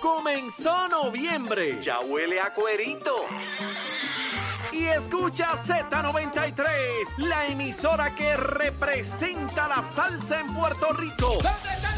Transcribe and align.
Comenzó 0.00 0.88
noviembre. 0.88 1.78
Ya 1.80 2.00
huele 2.00 2.40
a 2.40 2.54
cuerito. 2.54 3.14
Y 4.72 4.84
escucha 4.84 5.52
Z93, 5.52 7.16
la 7.18 7.46
emisora 7.46 8.14
que 8.14 8.36
representa 8.36 9.66
la 9.66 9.82
salsa 9.82 10.40
en 10.40 10.54
Puerto 10.54 10.92
Rico. 10.92 11.38
¿Dónde 11.42 11.48
están 11.48 11.97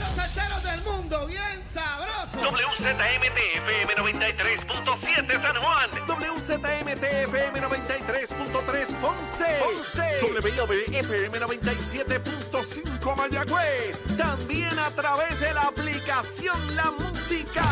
WZMTFM 2.60 3.94
93.7 3.96 5.40
San 5.40 5.56
Juan. 5.56 5.90
WZMTFM 6.06 7.60
93.3 7.60 8.92
Ponce. 9.00 9.44
Ponce. 9.60 10.02
WIOB-FM 10.42 11.40
97.5 11.40 13.16
Mayagüez. 13.16 14.02
También 14.16 14.78
a 14.78 14.90
través 14.90 15.40
de 15.40 15.54
la 15.54 15.62
aplicación 15.62 16.76
La 16.76 16.90
Música. 16.90 17.64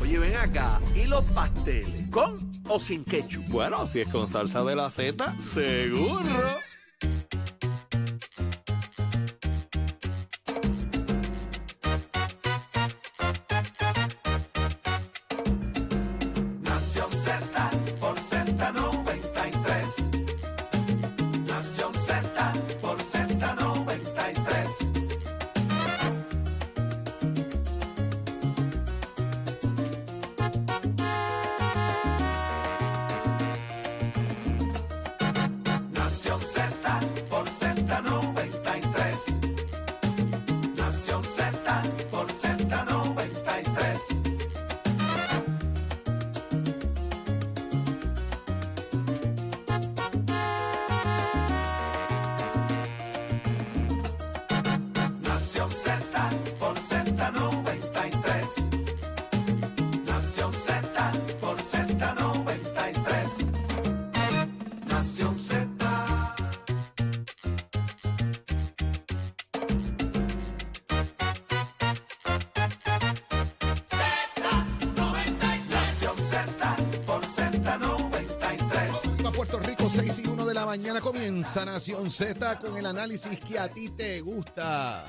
Oye, 0.00 0.18
ven 0.18 0.36
acá. 0.36 0.80
¿Y 0.94 1.04
los 1.06 1.24
pasteles? 1.32 2.08
¿Con 2.10 2.36
o 2.68 2.80
sin 2.80 3.04
ketchup? 3.04 3.44
Bueno, 3.48 3.86
si 3.86 4.00
es 4.00 4.08
con 4.08 4.28
salsa 4.28 4.64
de 4.64 4.76
la 4.76 4.88
Z, 4.88 5.38
seguro. 5.40 6.66
Viva 79.86 79.86
Puerto 79.86 79.86
Rico, 79.86 79.88
6 79.88 80.22
y 80.24 80.28
1 80.28 80.46
de 80.46 80.54
la 80.54 80.64
mañana 80.66 81.00
comienza 81.00 81.64
Nación 81.64 82.10
Z 82.10 82.58
con 82.58 82.76
el 82.76 82.86
análisis 82.86 83.38
que 83.40 83.56
a 83.58 83.68
ti 83.68 83.88
te 83.90 84.20
gusta. 84.20 85.04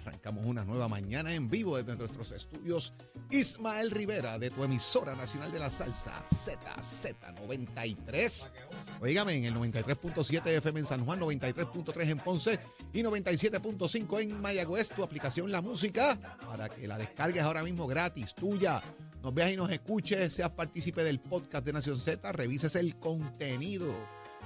Arrancamos 0.00 0.46
una 0.46 0.64
nueva 0.64 0.88
mañana 0.88 1.34
en 1.34 1.50
vivo 1.50 1.76
desde 1.76 1.96
nuestros 1.96 2.32
estudios. 2.32 2.94
Ismael 3.30 3.90
Rivera 3.90 4.38
de 4.38 4.48
tu 4.50 4.64
emisora 4.64 5.14
nacional 5.14 5.52
de 5.52 5.58
la 5.58 5.68
salsa 5.68 6.22
ZZ93. 6.24 8.50
Oígame 9.00 9.34
en 9.34 9.44
el 9.44 9.54
93.7 9.54 10.46
FM 10.46 10.80
en 10.80 10.86
San 10.86 11.04
Juan, 11.04 11.20
93.3 11.20 12.08
en 12.08 12.16
Ponce 12.18 12.58
y 12.92 13.02
97.5 13.02 14.22
en 14.22 14.40
Mayagüez. 14.40 14.88
Tu 14.90 15.02
aplicación 15.02 15.52
La 15.52 15.60
Música 15.60 16.18
para 16.46 16.70
que 16.70 16.88
la 16.88 16.96
descargues 16.98 17.42
ahora 17.42 17.62
mismo 17.62 17.86
gratis, 17.86 18.34
tuya. 18.34 18.82
Nos 19.22 19.34
veas 19.34 19.52
y 19.52 19.56
nos 19.56 19.70
escuches, 19.70 20.32
seas 20.32 20.50
partícipe 20.50 21.04
del 21.04 21.20
podcast 21.20 21.64
de 21.64 21.74
Nación 21.74 21.96
Z, 21.96 22.32
revises 22.32 22.74
el 22.74 22.98
contenido 22.98 23.86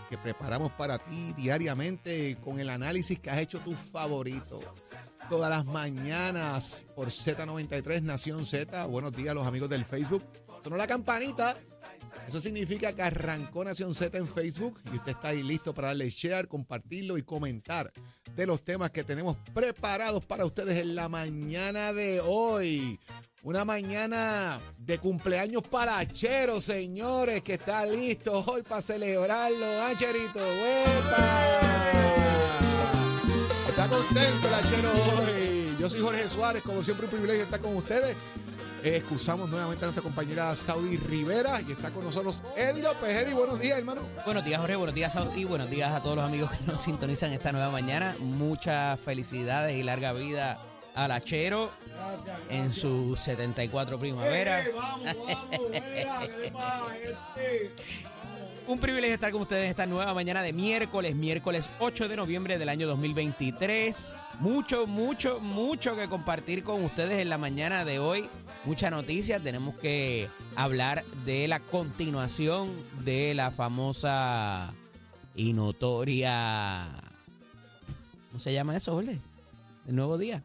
que 0.08 0.18
preparamos 0.18 0.72
para 0.72 0.98
ti 0.98 1.32
diariamente 1.36 2.36
con 2.42 2.60
el 2.60 2.70
análisis 2.70 3.18
que 3.18 3.30
has 3.30 3.38
hecho 3.38 3.60
tus 3.60 3.76
favoritos. 3.76 4.62
Todas 5.28 5.50
las 5.50 5.64
mañanas 5.66 6.86
por 6.94 7.08
Z93 7.08 8.02
Nación 8.02 8.46
Z. 8.46 8.86
Buenos 8.86 9.12
días 9.12 9.34
los 9.34 9.46
amigos 9.46 9.68
del 9.68 9.84
Facebook. 9.84 10.24
Sonó 10.62 10.76
la 10.76 10.86
campanita. 10.86 11.56
Eso 12.26 12.40
significa 12.40 12.92
que 12.92 13.02
arrancó 13.02 13.64
Nación 13.64 13.94
Z 13.94 14.18
en 14.18 14.28
Facebook 14.28 14.80
y 14.92 14.96
usted 14.96 15.12
está 15.12 15.28
ahí 15.28 15.42
listo 15.42 15.72
para 15.72 15.88
darle 15.88 16.10
share, 16.10 16.48
compartirlo 16.48 17.18
y 17.18 17.22
comentar 17.22 17.92
de 18.34 18.46
los 18.46 18.64
temas 18.64 18.90
que 18.90 19.04
tenemos 19.04 19.36
preparados 19.54 20.24
para 20.24 20.44
ustedes 20.44 20.78
en 20.78 20.94
la 20.94 21.08
mañana 21.08 21.92
de 21.92 22.20
hoy. 22.20 22.98
Una 23.42 23.64
mañana 23.64 24.60
de 24.76 24.98
cumpleaños 24.98 25.62
para 25.62 26.04
Chero, 26.06 26.60
señores, 26.60 27.42
que 27.42 27.54
está 27.54 27.86
listo 27.86 28.44
hoy 28.46 28.62
para 28.62 28.82
celebrarlo. 28.82 29.66
¿Ah. 29.82 29.92
Está 33.68 33.88
contento 33.88 34.50
la 34.50 34.66
Chero 34.66 34.90
hoy. 34.90 35.76
Yo 35.78 35.88
soy 35.88 36.00
Jorge 36.00 36.28
Suárez, 36.28 36.62
como 36.64 36.82
siempre 36.82 37.06
un 37.06 37.12
privilegio 37.12 37.44
estar 37.44 37.60
con 37.60 37.76
ustedes. 37.76 38.16
Eh, 38.86 38.98
excusamos 38.98 39.50
nuevamente 39.50 39.84
a 39.84 39.86
nuestra 39.86 40.00
compañera 40.00 40.54
Saudi 40.54 40.96
Rivera 40.96 41.60
y 41.66 41.72
está 41.72 41.90
con 41.90 42.04
nosotros 42.04 42.40
Eddie 42.56 42.84
López. 42.84 43.20
Eddie, 43.20 43.34
buenos 43.34 43.58
días, 43.58 43.78
hermano. 43.78 44.02
Buenos 44.24 44.44
días, 44.44 44.60
Jorge. 44.60 44.76
Buenos 44.76 44.94
días, 44.94 45.12
Saudi. 45.12 45.42
Buenos 45.42 45.68
días 45.68 45.90
a 45.90 46.00
todos 46.00 46.14
los 46.14 46.24
amigos 46.24 46.52
que 46.52 46.62
nos 46.70 46.84
sintonizan 46.84 47.32
esta 47.32 47.50
nueva 47.50 47.68
mañana. 47.70 48.14
Muchas 48.20 49.00
felicidades 49.00 49.74
y 49.74 49.82
larga 49.82 50.12
vida 50.12 50.60
al 50.94 51.10
Achero 51.10 51.72
en 52.48 52.72
su 52.72 53.16
74 53.16 53.98
primavera. 53.98 54.62
Un 58.68 58.80
privilegio 58.80 59.14
estar 59.14 59.30
con 59.30 59.42
ustedes 59.42 59.70
esta 59.70 59.86
nueva 59.86 60.12
mañana 60.12 60.42
de 60.42 60.52
miércoles, 60.52 61.14
miércoles 61.14 61.70
8 61.78 62.08
de 62.08 62.16
noviembre 62.16 62.58
del 62.58 62.68
año 62.68 62.88
2023. 62.88 64.16
Mucho, 64.40 64.88
mucho, 64.88 65.38
mucho 65.38 65.94
que 65.96 66.08
compartir 66.08 66.64
con 66.64 66.84
ustedes 66.84 67.20
en 67.20 67.28
la 67.28 67.38
mañana 67.38 67.84
de 67.84 68.00
hoy. 68.00 68.28
Mucha 68.66 68.90
noticia. 68.90 69.38
Tenemos 69.38 69.76
que 69.76 70.28
hablar 70.56 71.04
de 71.24 71.46
la 71.46 71.60
continuación 71.60 72.68
de 73.04 73.32
la 73.32 73.52
famosa 73.52 74.74
y 75.36 75.52
notoria. 75.52 76.88
¿Cómo 78.28 78.40
se 78.40 78.52
llama 78.52 78.76
eso, 78.76 78.92
Jorge? 78.92 79.20
El 79.86 79.94
nuevo 79.94 80.18
día. 80.18 80.42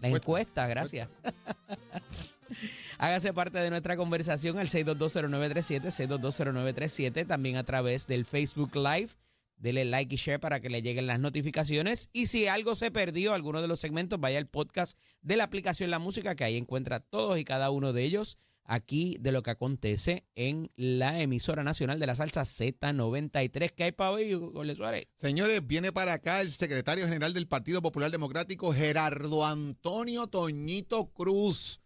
La 0.00 0.08
encuesta, 0.08 0.66
gracias. 0.66 1.10
Hágase 2.98 3.34
parte 3.34 3.58
de 3.58 3.68
nuestra 3.68 3.98
conversación 3.98 4.58
al 4.58 4.68
6220937, 4.68 6.08
6220937, 6.08 7.26
también 7.26 7.56
a 7.56 7.64
través 7.64 8.06
del 8.06 8.24
Facebook 8.24 8.74
Live. 8.76 9.10
Dele 9.58 9.84
like 9.84 10.14
y 10.14 10.18
share 10.18 10.40
para 10.40 10.60
que 10.60 10.70
le 10.70 10.82
lleguen 10.82 11.06
las 11.06 11.20
notificaciones. 11.20 12.10
Y 12.12 12.26
si 12.26 12.46
algo 12.46 12.76
se 12.76 12.90
perdió, 12.90 13.34
alguno 13.34 13.60
de 13.60 13.68
los 13.68 13.80
segmentos, 13.80 14.20
vaya 14.20 14.38
al 14.38 14.46
podcast 14.46 14.98
de 15.20 15.36
la 15.36 15.44
aplicación 15.44 15.90
La 15.90 15.98
Música, 15.98 16.34
que 16.34 16.44
ahí 16.44 16.56
encuentra 16.56 17.00
todos 17.00 17.38
y 17.38 17.44
cada 17.44 17.70
uno 17.70 17.92
de 17.92 18.04
ellos 18.04 18.38
aquí 18.68 19.16
de 19.18 19.32
lo 19.32 19.42
que 19.42 19.50
acontece 19.50 20.26
en 20.36 20.70
la 20.76 21.20
emisora 21.20 21.64
nacional 21.64 21.98
de 21.98 22.06
la 22.06 22.14
salsa 22.14 22.42
Z93. 22.42 23.72
¿Qué 23.74 23.84
hay 23.84 23.92
para 23.92 24.12
hoy, 24.12 24.32
Jorge 24.32 24.76
Suárez? 24.76 25.08
Señores, 25.16 25.66
viene 25.66 25.90
para 25.90 26.12
acá 26.12 26.40
el 26.40 26.50
secretario 26.50 27.06
general 27.06 27.34
del 27.34 27.48
Partido 27.48 27.82
Popular 27.82 28.10
Democrático, 28.10 28.72
Gerardo 28.72 29.44
Antonio 29.44 30.28
Toñito 30.28 31.12
Cruz. 31.12 31.80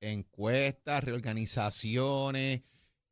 Encuestas, 0.00 1.04
reorganizaciones. 1.04 2.62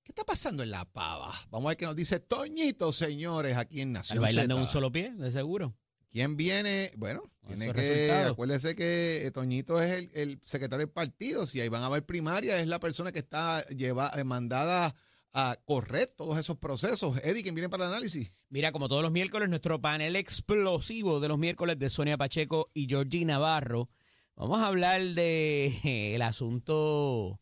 ¿Qué 0.04 0.12
está 0.12 0.22
pasando 0.22 0.62
en 0.62 0.70
La 0.70 0.84
Pava? 0.84 1.32
Vamos 1.50 1.66
a 1.66 1.70
ver 1.70 1.76
qué 1.78 1.86
nos 1.86 1.96
dice 1.96 2.20
Toñito, 2.20 2.92
señores, 2.92 3.56
aquí 3.56 3.80
en 3.80 3.92
Nación 3.92 4.18
Al 4.18 4.22
bailando 4.22 4.56
en 4.56 4.60
un 4.60 4.68
solo 4.68 4.92
pie, 4.92 5.14
de 5.14 5.32
seguro. 5.32 5.74
¿Quién 6.10 6.36
viene? 6.36 6.92
Bueno, 6.98 7.22
tiene 7.46 7.72
que. 7.72 8.12
Acuérdese 8.12 8.76
que 8.76 9.24
eh, 9.24 9.30
Toñito 9.30 9.80
es 9.80 9.92
el, 9.92 10.10
el 10.12 10.40
secretario 10.42 10.84
del 10.84 10.92
partido. 10.92 11.46
Si 11.46 11.58
ahí 11.62 11.70
van 11.70 11.82
a 11.82 11.86
haber 11.86 12.04
primarias, 12.04 12.60
es 12.60 12.66
la 12.66 12.80
persona 12.80 13.12
que 13.12 13.20
está 13.20 13.66
lleva, 13.68 14.12
eh, 14.14 14.24
mandada 14.24 14.94
a 15.32 15.56
correr 15.64 16.12
todos 16.14 16.38
esos 16.38 16.58
procesos. 16.58 17.16
Eddie, 17.24 17.42
¿quién 17.42 17.54
viene 17.54 17.70
para 17.70 17.86
el 17.86 17.92
análisis? 17.92 18.30
Mira, 18.50 18.72
como 18.72 18.90
todos 18.90 19.02
los 19.02 19.10
miércoles, 19.10 19.48
nuestro 19.48 19.80
panel 19.80 20.16
explosivo 20.16 21.18
de 21.18 21.28
los 21.28 21.38
miércoles 21.38 21.78
de 21.78 21.88
Sonia 21.88 22.18
Pacheco 22.18 22.70
y 22.74 22.86
Georgie 22.86 23.24
Navarro. 23.24 23.88
Vamos 24.36 24.60
a 24.60 24.66
hablar 24.66 25.00
de 25.00 26.14
el 26.14 26.20
asunto 26.20 27.40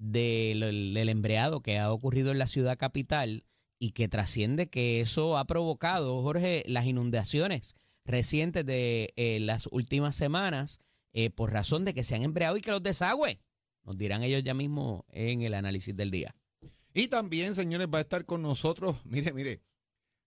del, 0.00 1.08
embreado 1.08 1.60
que 1.60 1.78
ha 1.78 1.92
ocurrido 1.92 2.32
en 2.32 2.38
la 2.38 2.46
ciudad 2.46 2.78
capital 2.78 3.44
y 3.78 3.92
que 3.92 4.08
trasciende 4.08 4.68
que 4.68 5.00
eso 5.00 5.38
ha 5.38 5.46
provocado, 5.46 6.22
Jorge, 6.22 6.64
las 6.66 6.86
inundaciones 6.86 7.76
recientes 8.04 8.64
de 8.66 9.12
eh, 9.16 9.38
las 9.40 9.68
últimas 9.70 10.16
semanas 10.16 10.80
eh, 11.12 11.30
por 11.30 11.52
razón 11.52 11.84
de 11.84 11.94
que 11.94 12.02
se 12.02 12.14
han 12.14 12.22
embreado 12.22 12.56
y 12.56 12.60
que 12.60 12.70
los 12.70 12.82
desagües 12.82 13.38
Nos 13.84 13.98
dirán 13.98 14.22
ellos 14.22 14.42
ya 14.42 14.54
mismo 14.54 15.04
en 15.10 15.42
el 15.42 15.54
análisis 15.54 15.94
del 15.94 16.10
día. 16.10 16.34
Y 16.94 17.08
también, 17.08 17.54
señores, 17.54 17.88
va 17.92 17.98
a 17.98 18.02
estar 18.02 18.24
con 18.24 18.42
nosotros, 18.42 18.96
mire, 19.04 19.32
mire, 19.32 19.62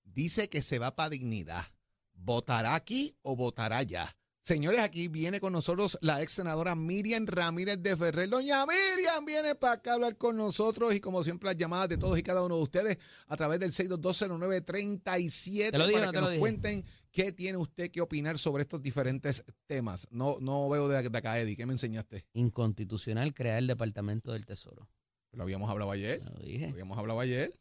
dice 0.04 0.50
que 0.50 0.62
se 0.62 0.80
va 0.80 0.96
para 0.96 1.10
dignidad. 1.10 1.66
¿Votará 2.14 2.76
aquí 2.76 3.18
o 3.22 3.36
votará 3.36 3.78
allá? 3.78 4.16
Señores, 4.46 4.82
aquí 4.82 5.08
viene 5.08 5.40
con 5.40 5.54
nosotros 5.54 5.98
la 6.02 6.22
ex 6.22 6.34
senadora 6.34 6.76
Miriam 6.76 7.26
Ramírez 7.26 7.82
de 7.82 7.96
Ferrer. 7.96 8.28
Doña 8.30 8.66
Miriam 8.66 9.24
viene 9.26 9.56
para 9.56 9.76
acá 9.76 9.92
a 9.92 9.94
hablar 9.94 10.18
con 10.18 10.36
nosotros 10.36 10.94
y 10.94 11.00
como 11.00 11.24
siempre 11.24 11.48
las 11.48 11.56
llamadas 11.56 11.88
de 11.88 11.98
todos 11.98 12.20
y 12.20 12.24
cada 12.24 12.44
uno 12.44 12.58
de 12.58 12.64
ustedes 12.64 12.98
a 13.28 13.38
través 13.38 13.62
del 13.62 13.72
6220937 13.72 15.72
Te 15.72 15.78
lo 15.78 15.88
dije, 15.88 15.94
para 16.00 16.06
no 16.08 16.12
que 16.12 16.18
lo 16.18 16.22
nos 16.24 16.30
dije. 16.32 16.40
cuenten 16.42 16.84
qué 17.12 17.32
tiene 17.32 17.58
usted 17.58 17.90
que 17.90 18.02
opinar 18.02 18.38
sobre 18.38 18.64
estos 18.64 18.82
diferentes 18.82 19.46
temas. 19.66 20.08
No, 20.12 20.36
no 20.42 20.68
veo 20.68 20.90
de, 20.90 21.10
de 21.10 21.18
acá, 21.18 21.40
Eddie. 21.40 21.56
¿Qué 21.56 21.66
me 21.66 21.72
enseñaste? 21.74 22.26
Inconstitucional 22.34 23.34
crear 23.34 23.60
el 23.60 23.68
Departamento 23.68 24.34
del 24.34 24.46
Tesoro. 24.46 24.90
Lo 25.32 25.44
habíamos 25.44 25.70
hablado 25.70 25.90
ayer. 25.92 26.22
Lo 26.22 26.32
Lo 26.32 26.40
dije. 26.46 26.66
habíamos 26.68 26.98
hablado 26.98 27.22
ayer, 27.22 27.54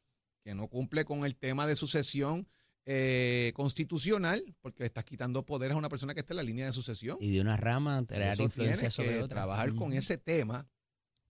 que 0.42 0.56
no 0.56 0.66
cumple 0.66 1.04
con 1.04 1.24
el 1.24 1.36
tema 1.36 1.68
de 1.68 1.76
sucesión 1.76 2.48
eh, 2.86 3.52
constitucional, 3.54 4.42
porque 4.60 4.82
le 4.82 4.86
estás 4.86 5.04
quitando 5.04 5.44
poderes 5.46 5.74
a 5.74 5.78
una 5.78 5.88
persona 5.88 6.14
que 6.14 6.20
está 6.20 6.32
en 6.32 6.38
la 6.38 6.42
línea 6.42 6.66
de 6.66 6.72
sucesión. 6.72 7.16
Y 7.20 7.30
de 7.30 7.40
una 7.40 7.56
rama, 7.56 8.04
crear 8.06 8.32
eso 8.34 8.42
influencia 8.42 8.90
sobre 8.90 9.10
que 9.10 9.16
otra. 9.22 9.28
trabajar 9.36 9.74
con 9.74 9.92
ese 9.92 10.18
tema 10.18 10.68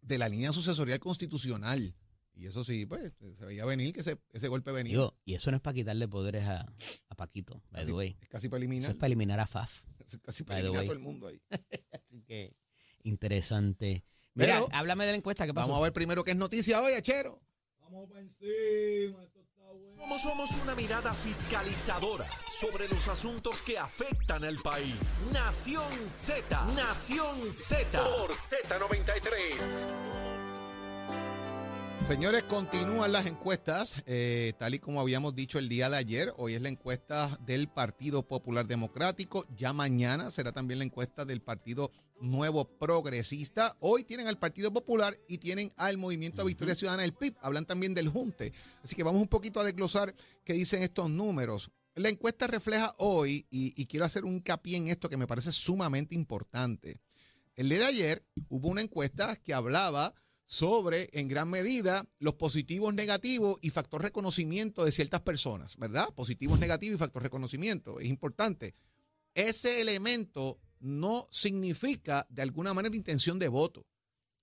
de 0.01 0.19
la 0.19 0.29
línea 0.29 0.53
sucesorial 0.53 0.99
constitucional. 1.01 1.95
Y 2.35 2.47
eso 2.47 2.65
sí, 2.65 2.87
pues, 2.87 3.13
se 3.39 3.45
veía 3.45 3.67
venir 3.67 3.93
que 3.93 4.01
ese, 4.01 4.17
ese 4.33 4.49
golpe 4.49 4.73
venía. 4.73 4.93
Digo, 4.95 5.15
y 5.27 5.35
eso 5.35 5.51
no 5.51 5.59
es 5.59 5.63
para 5.63 5.75
quitarle 5.75 6.09
poderes 6.09 6.45
a, 6.45 6.65
a 7.11 7.15
Paquito, 7.15 7.63
by 7.71 7.83
the 7.83 7.89
Casi- 7.89 7.93
way. 7.93 8.17
es 8.23 8.29
casi 8.31 8.49
para 8.49 8.59
Eso 8.59 8.65
eliminar. 8.65 8.91
es 8.93 8.97
para 8.97 9.07
eliminar 9.09 9.39
a 9.41 9.47
Faf. 9.47 9.83
es 9.99 10.19
casi 10.23 10.43
para 10.43 10.61
eliminar 10.61 10.83
a 10.83 10.87
todo 10.87 10.95
el 10.95 10.99
mundo 10.99 11.27
ahí. 11.29 11.41
Así 11.93 12.23
que, 12.23 12.57
interesante. 13.03 14.03
Mira, 14.35 14.55
Pero- 14.55 14.69
háblame 14.73 15.05
de 15.05 15.13
la 15.13 15.19
encuesta. 15.19 15.45
¿Qué 15.47 15.53
pasó? 15.53 15.69
Vamos 15.69 15.81
a 15.81 15.85
ver 15.85 15.93
primero 15.93 16.25
qué 16.25 16.31
es 16.31 16.37
noticia 16.39 16.81
hoy, 16.81 16.95
Achero. 16.95 17.43
Somos, 19.97 20.21
somos 20.21 20.51
una 20.63 20.75
mirada 20.75 21.13
fiscalizadora 21.13 22.27
sobre 22.51 22.89
los 22.89 23.09
asuntos 23.09 23.63
que 23.63 23.79
afectan 23.79 24.45
al 24.45 24.57
país. 24.59 24.95
Nación 25.33 26.09
Z, 26.09 26.65
Nación 26.75 27.53
Z. 27.53 28.03
Por 28.03 28.31
Z93. 28.31 30.32
Señores, 32.03 32.43
continúan 32.43 33.13
las 33.13 33.27
encuestas, 33.27 34.03
eh, 34.07 34.55
tal 34.59 34.75
y 34.75 34.81
como 34.81 35.01
habíamos 35.01 35.37
dicho 35.37 35.61
el 35.61 35.69
día 35.69 35.89
de 35.89 35.97
ayer. 35.97 36.35
Hoy 36.37 36.55
es 36.55 36.61
la 36.61 36.69
encuesta 36.69 37.39
del 37.47 37.69
Partido 37.69 38.27
Popular 38.27 38.67
Democrático. 38.67 39.47
Ya 39.57 39.73
mañana 39.73 40.33
será 40.33 40.51
también 40.51 40.79
la 40.79 40.85
encuesta 40.85 41.25
del 41.25 41.43
Partido 41.43 41.93
Nuevo 42.21 42.65
Progresista. 42.77 43.77
Hoy 43.79 44.03
tienen 44.03 44.27
al 44.27 44.37
Partido 44.37 44.73
Popular 44.73 45.17
y 45.29 45.39
tienen 45.39 45.71
al 45.77 45.97
Movimiento 45.97 46.45
Victoria 46.45 46.75
Ciudadana, 46.75 47.05
el 47.05 47.15
PIB. 47.15 47.37
Hablan 47.41 47.67
también 47.67 47.95
del 47.95 48.09
Junte. 48.09 48.53
Así 48.83 48.97
que 48.97 49.05
vamos 49.05 49.23
un 49.23 49.29
poquito 49.29 49.61
a 49.61 49.65
desglosar 49.65 50.13
qué 50.45 50.55
dicen 50.55 50.83
estos 50.83 51.09
números. 51.09 51.71
La 51.95 52.09
encuesta 52.09 52.49
refleja 52.49 52.93
hoy, 52.99 53.47
y, 53.49 53.81
y 53.81 53.87
quiero 53.87 54.05
hacer 54.05 54.25
un 54.25 54.35
hincapié 54.35 54.77
en 54.77 54.89
esto 54.89 55.09
que 55.09 55.17
me 55.17 55.29
parece 55.29 55.53
sumamente 55.53 56.17
importante. 56.17 57.01
El 57.55 57.69
día 57.69 57.79
de 57.79 57.85
ayer 57.85 58.27
hubo 58.49 58.69
una 58.69 58.81
encuesta 58.81 59.37
que 59.37 59.55
hablaba 59.55 60.15
sobre, 60.53 61.09
en 61.15 61.29
gran 61.29 61.49
medida, 61.49 62.07
los 62.19 62.35
positivos, 62.35 62.93
negativos 62.93 63.59
y 63.63 63.71
factor 63.71 64.03
reconocimiento 64.03 64.85
de 64.85 64.93
ciertas 64.93 65.23
personas, 65.23 65.79
¿verdad? 65.79 66.13
Positivos, 66.15 66.61
negativos 66.61 66.97
y 66.97 66.99
factor 66.99 67.23
reconocimiento. 67.23 67.99
Es 67.99 68.07
importante. 68.07 68.75
Ese 69.33 69.81
elemento 69.81 70.61
no 70.79 71.25
significa, 71.31 72.27
de 72.29 72.43
alguna 72.43 72.75
manera, 72.75 72.95
intención 72.95 73.39
de 73.39 73.49
voto. 73.49 73.87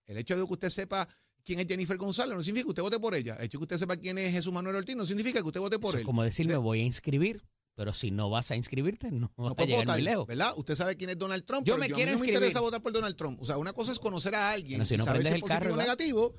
El 0.07 0.17
hecho 0.17 0.35
de 0.35 0.47
que 0.47 0.51
usted 0.51 0.69
sepa 0.69 1.07
quién 1.43 1.59
es 1.59 1.67
Jennifer 1.67 1.97
González 1.97 2.35
no 2.35 2.41
significa 2.41 2.63
que 2.65 2.69
usted 2.69 2.81
vote 2.81 2.99
por 2.99 3.13
ella. 3.13 3.35
El 3.35 3.45
hecho 3.45 3.59
de 3.59 3.67
que 3.67 3.75
usted 3.75 3.77
sepa 3.77 3.95
quién 3.95 4.17
es 4.17 4.31
Jesús 4.31 4.51
Manuel 4.51 4.77
Ortiz 4.77 4.95
no 4.95 5.05
significa 5.05 5.41
que 5.41 5.47
usted 5.47 5.59
vote 5.59 5.77
por 5.77 5.89
Eso 5.89 5.97
es 5.97 6.01
él. 6.01 6.05
como 6.07 6.23
decir, 6.23 6.47
me 6.47 6.57
voy 6.57 6.81
a 6.81 6.85
inscribir, 6.85 7.43
pero 7.75 7.93
si 7.93 8.11
no 8.11 8.29
vas 8.29 8.51
a 8.51 8.55
inscribirte, 8.55 9.11
no, 9.11 9.31
no 9.37 9.43
vas 9.43 9.57
a 9.57 9.65
llegar 9.65 9.81
votar, 9.81 9.97
muy 9.97 10.03
lejos. 10.03 10.27
¿verdad? 10.27 10.53
Usted 10.57 10.75
sabe 10.75 10.97
quién 10.97 11.09
es 11.11 11.17
Donald 11.17 11.45
Trump, 11.45 11.65
Yo 11.65 11.75
pero 11.75 11.81
me 11.81 11.89
yo, 11.89 11.95
a 11.95 11.97
mí 11.97 12.03
quiero 12.03 12.17
no 12.17 12.23
me 12.23 12.27
interesa 12.27 12.59
votar 12.59 12.81
por 12.81 12.91
Donald 12.91 13.15
Trump. 13.15 13.41
O 13.41 13.45
sea, 13.45 13.57
una 13.57 13.73
cosa 13.73 13.91
es 13.91 13.99
conocer 13.99 14.35
a 14.35 14.51
alguien 14.51 14.79
Bueno, 14.79 14.85
si 14.85 14.95
y 14.95 14.97
no 14.97 15.03
saber 15.05 15.25
si 15.25 15.33
es 15.33 15.39
positivo 15.39 15.73
o 15.73 15.77
negativo, 15.77 16.35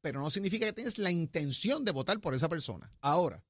pero 0.00 0.20
no 0.20 0.30
significa 0.30 0.66
que 0.66 0.72
tienes 0.72 0.98
la 0.98 1.10
intención 1.10 1.84
de 1.84 1.92
votar 1.92 2.20
por 2.20 2.34
esa 2.34 2.48
persona. 2.48 2.90
Ahora, 3.00 3.42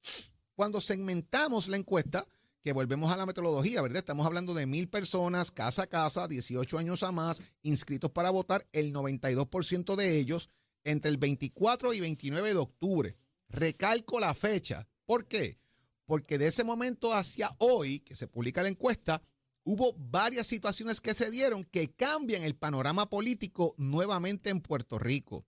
cuando 0.55 0.81
segmentamos 0.81 1.67
la 1.67 1.77
encuesta, 1.77 2.25
que 2.61 2.73
volvemos 2.73 3.11
a 3.11 3.17
la 3.17 3.25
metodología, 3.25 3.81
¿verdad? 3.81 3.99
Estamos 3.99 4.25
hablando 4.25 4.53
de 4.53 4.65
mil 4.65 4.89
personas, 4.89 5.51
casa 5.51 5.83
a 5.83 5.87
casa, 5.87 6.27
18 6.27 6.77
años 6.77 7.03
a 7.03 7.11
más, 7.11 7.41
inscritos 7.61 8.11
para 8.11 8.29
votar, 8.29 8.67
el 8.71 8.93
92% 8.93 9.95
de 9.95 10.17
ellos 10.17 10.49
entre 10.83 11.11
el 11.11 11.17
24 11.17 11.93
y 11.93 11.99
29 11.99 12.49
de 12.49 12.57
octubre. 12.57 13.15
Recalco 13.49 14.19
la 14.19 14.33
fecha. 14.33 14.87
¿Por 15.05 15.27
qué? 15.27 15.59
Porque 16.07 16.39
de 16.39 16.47
ese 16.47 16.63
momento 16.63 17.13
hacia 17.13 17.51
hoy, 17.59 17.99
que 17.99 18.15
se 18.15 18.27
publica 18.27 18.63
la 18.63 18.69
encuesta, 18.69 19.21
hubo 19.63 19.93
varias 19.99 20.47
situaciones 20.47 21.01
que 21.01 21.13
se 21.13 21.29
dieron 21.29 21.65
que 21.65 21.93
cambian 21.93 22.41
el 22.41 22.55
panorama 22.55 23.09
político 23.09 23.75
nuevamente 23.77 24.49
en 24.49 24.61
Puerto 24.61 24.97
Rico. 24.97 25.45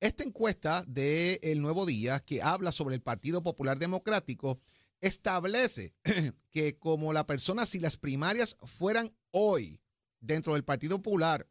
Esta 0.00 0.24
encuesta 0.24 0.84
de 0.88 1.38
El 1.44 1.62
Nuevo 1.62 1.86
Día, 1.86 2.18
que 2.18 2.42
habla 2.42 2.72
sobre 2.72 2.96
el 2.96 3.00
Partido 3.00 3.44
Popular 3.44 3.78
Democrático, 3.78 4.58
establece 5.00 5.94
que 6.50 6.76
como 6.76 7.12
la 7.12 7.24
persona, 7.24 7.64
si 7.64 7.78
las 7.78 7.96
primarias 7.96 8.56
fueran 8.64 9.14
hoy 9.30 9.80
dentro 10.18 10.54
del 10.54 10.64
Partido 10.64 11.00
Popular 11.00 11.48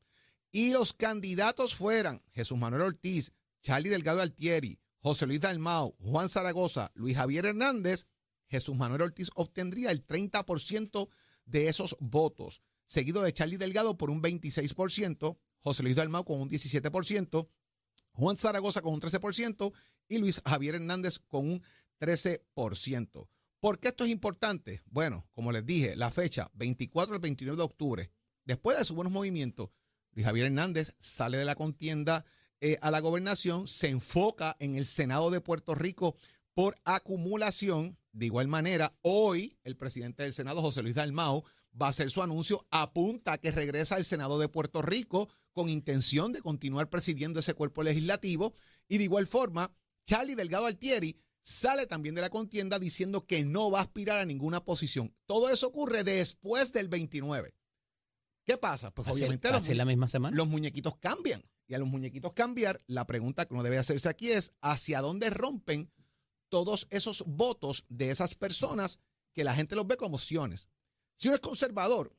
y 0.51 0.71
los 0.71 0.91
candidatos 0.91 1.75
fueran 1.75 2.21
Jesús 2.33 2.57
Manuel 2.57 2.81
Ortiz, 2.81 3.31
Charlie 3.61 3.89
Delgado 3.89 4.19
Altieri, 4.19 4.81
José 4.99 5.25
Luis 5.25 5.39
Dalmau, 5.39 5.95
Juan 5.99 6.27
Zaragoza, 6.27 6.91
Luis 6.93 7.15
Javier 7.15 7.45
Hernández, 7.45 8.05
Jesús 8.51 8.75
Manuel 8.75 9.01
Ortiz 9.01 9.29
obtendría 9.35 9.91
el 9.91 10.05
30% 10.05 11.09
de 11.45 11.67
esos 11.69 11.95
votos, 12.01 12.61
seguido 12.85 13.21
de 13.21 13.31
Charlie 13.31 13.57
Delgado 13.57 13.97
por 13.97 14.11
un 14.11 14.21
26%, 14.21 15.37
José 15.61 15.83
Luis 15.83 15.95
Dalmau 15.95 16.25
con 16.25 16.41
un 16.41 16.49
17%, 16.49 17.47
Juan 18.11 18.37
Zaragoza 18.37 18.81
con 18.81 18.93
un 18.93 19.01
13% 19.01 19.73
y 20.09 20.17
Luis 20.17 20.41
Javier 20.45 20.75
Hernández 20.75 21.19
con 21.19 21.49
un 21.49 21.63
13%. 22.01 23.27
¿Por 23.61 23.79
qué 23.79 23.89
esto 23.89 24.03
es 24.03 24.09
importante? 24.09 24.81
Bueno, 24.85 25.29
como 25.31 25.53
les 25.53 25.65
dije, 25.65 25.95
la 25.95 26.11
fecha 26.11 26.51
24 26.55 27.15
al 27.15 27.21
29 27.21 27.57
de 27.57 27.63
octubre. 27.63 28.11
Después 28.43 28.77
de 28.77 28.83
sus 28.83 28.95
buenos 28.95 29.13
movimientos, 29.13 29.69
Luis 30.11 30.25
Javier 30.25 30.47
Hernández 30.47 30.93
sale 30.97 31.37
de 31.37 31.45
la 31.45 31.55
contienda 31.55 32.25
eh, 32.59 32.77
a 32.81 32.91
la 32.91 32.99
gobernación, 32.99 33.67
se 33.67 33.87
enfoca 33.87 34.57
en 34.59 34.75
el 34.75 34.85
Senado 34.85 35.31
de 35.31 35.39
Puerto 35.39 35.73
Rico 35.73 36.17
por 36.53 36.75
acumulación. 36.85 37.97
De 38.13 38.25
igual 38.25 38.47
manera, 38.47 38.93
hoy 39.01 39.57
el 39.63 39.77
presidente 39.77 40.23
del 40.23 40.33
Senado, 40.33 40.61
José 40.61 40.81
Luis 40.83 40.95
Dalmau, 40.95 41.43
va 41.81 41.87
a 41.87 41.89
hacer 41.91 42.09
su 42.11 42.21
anuncio, 42.21 42.67
apunta 42.69 43.37
que 43.37 43.51
regresa 43.51 43.95
al 43.95 44.03
Senado 44.03 44.37
de 44.39 44.49
Puerto 44.49 44.81
Rico 44.81 45.29
con 45.53 45.69
intención 45.69 46.33
de 46.33 46.41
continuar 46.41 46.89
presidiendo 46.89 47.39
ese 47.39 47.53
cuerpo 47.53 47.83
legislativo. 47.83 48.53
Y 48.89 48.97
de 48.97 49.05
igual 49.05 49.27
forma, 49.27 49.73
Charlie 50.05 50.35
Delgado 50.35 50.65
Altieri 50.65 51.17
sale 51.41 51.87
también 51.87 52.15
de 52.15 52.21
la 52.21 52.29
contienda 52.29 52.79
diciendo 52.79 53.25
que 53.25 53.43
no 53.45 53.71
va 53.71 53.79
a 53.79 53.83
aspirar 53.83 54.17
a 54.21 54.25
ninguna 54.25 54.63
posición. 54.65 55.15
Todo 55.25 55.49
eso 55.49 55.67
ocurre 55.67 56.03
después 56.03 56.73
del 56.73 56.89
29. 56.89 57.55
¿Qué 58.43 58.57
pasa? 58.57 58.91
Pues 58.93 59.07
Así- 59.07 59.19
obviamente 59.19 59.47
los, 59.49 59.63
así 59.63 59.73
la 59.73 59.85
misma 59.85 60.07
semana. 60.07 60.35
los 60.35 60.47
muñequitos 60.47 60.97
cambian. 60.97 61.41
Y 61.67 61.73
a 61.73 61.79
los 61.79 61.87
muñequitos 61.87 62.33
cambiar, 62.33 62.81
la 62.87 63.07
pregunta 63.07 63.45
que 63.45 63.53
uno 63.53 63.63
debe 63.63 63.77
hacerse 63.77 64.09
aquí 64.09 64.31
es, 64.31 64.51
¿hacia 64.59 64.99
dónde 64.99 65.29
rompen 65.29 65.89
todos 66.51 66.85
esos 66.91 67.23
votos 67.25 67.85
de 67.89 68.11
esas 68.11 68.35
personas 68.35 68.99
que 69.33 69.43
la 69.43 69.55
gente 69.55 69.75
los 69.75 69.87
ve 69.87 69.97
como 69.97 70.17
opciones? 70.17 70.67
Si 71.15 71.29
uno 71.29 71.35
es 71.35 71.41
conservador 71.41 72.15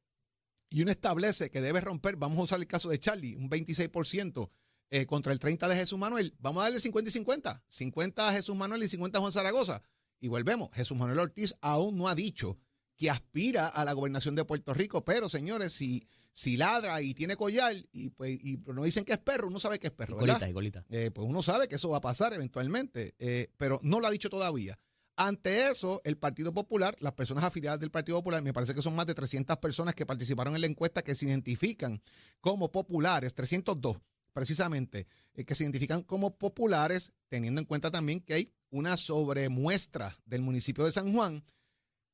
y 0.70 0.82
uno 0.82 0.90
establece 0.90 1.50
que 1.50 1.60
debe 1.60 1.80
romper, 1.80 2.16
vamos 2.16 2.38
a 2.38 2.42
usar 2.42 2.58
el 2.58 2.66
caso 2.66 2.88
de 2.88 2.98
Charlie, 2.98 3.36
un 3.36 3.48
26% 3.48 4.50
eh, 4.90 5.06
contra 5.06 5.32
el 5.32 5.38
30% 5.38 5.68
de 5.68 5.76
Jesús 5.76 5.98
Manuel, 5.98 6.34
vamos 6.40 6.62
a 6.62 6.64
darle 6.64 6.80
50 6.80 7.08
y 7.08 7.12
50, 7.12 7.64
50 7.68 8.28
a 8.28 8.32
Jesús 8.32 8.56
Manuel 8.56 8.82
y 8.82 8.88
50 8.88 9.18
a 9.18 9.20
Juan 9.20 9.32
Zaragoza. 9.32 9.82
Y 10.18 10.28
volvemos, 10.28 10.70
Jesús 10.72 10.96
Manuel 10.96 11.18
Ortiz 11.18 11.54
aún 11.60 11.96
no 11.96 12.08
ha 12.08 12.14
dicho 12.14 12.58
que 12.96 13.10
aspira 13.10 13.68
a 13.68 13.84
la 13.84 13.92
gobernación 13.92 14.34
de 14.34 14.44
Puerto 14.44 14.74
Rico, 14.74 15.04
pero 15.04 15.28
señores, 15.28 15.72
si, 15.72 16.06
si 16.32 16.56
ladra 16.56 17.00
y 17.02 17.14
tiene 17.14 17.36
collar 17.36 17.74
y, 17.92 18.10
pues, 18.10 18.38
y 18.42 18.58
no 18.66 18.84
dicen 18.84 19.04
que 19.04 19.12
es 19.12 19.18
perro, 19.18 19.48
uno 19.48 19.58
sabe 19.58 19.78
que 19.78 19.88
es 19.88 19.92
perro. 19.92 20.16
Colita, 20.16 20.48
y 20.48 20.52
colita. 20.52 20.84
eh, 20.90 21.10
pues 21.12 21.26
uno 21.26 21.42
sabe 21.42 21.68
que 21.68 21.76
eso 21.76 21.88
va 21.90 21.98
a 21.98 22.02
pasar 22.02 22.32
eventualmente, 22.32 23.14
eh, 23.18 23.48
pero 23.56 23.80
no 23.82 24.00
lo 24.00 24.06
ha 24.06 24.10
dicho 24.10 24.30
todavía. 24.30 24.78
Ante 25.16 25.68
eso, 25.68 26.00
el 26.04 26.16
Partido 26.16 26.54
Popular, 26.54 26.96
las 27.00 27.12
personas 27.12 27.44
afiliadas 27.44 27.78
del 27.78 27.90
Partido 27.90 28.18
Popular, 28.18 28.42
me 28.42 28.52
parece 28.54 28.74
que 28.74 28.82
son 28.82 28.96
más 28.96 29.06
de 29.06 29.14
300 29.14 29.58
personas 29.58 29.94
que 29.94 30.06
participaron 30.06 30.54
en 30.54 30.62
la 30.62 30.66
encuesta 30.66 31.02
que 31.02 31.14
se 31.14 31.26
identifican 31.26 32.00
como 32.40 32.72
populares, 32.72 33.34
302 33.34 33.98
precisamente, 34.32 35.06
eh, 35.34 35.44
que 35.44 35.54
se 35.54 35.64
identifican 35.64 36.02
como 36.02 36.36
populares, 36.36 37.12
teniendo 37.28 37.60
en 37.60 37.66
cuenta 37.66 37.90
también 37.90 38.20
que 38.20 38.34
hay 38.34 38.52
una 38.70 38.96
sobremuestra 38.96 40.16
del 40.24 40.40
municipio 40.40 40.84
de 40.84 40.92
San 40.92 41.12
Juan. 41.12 41.44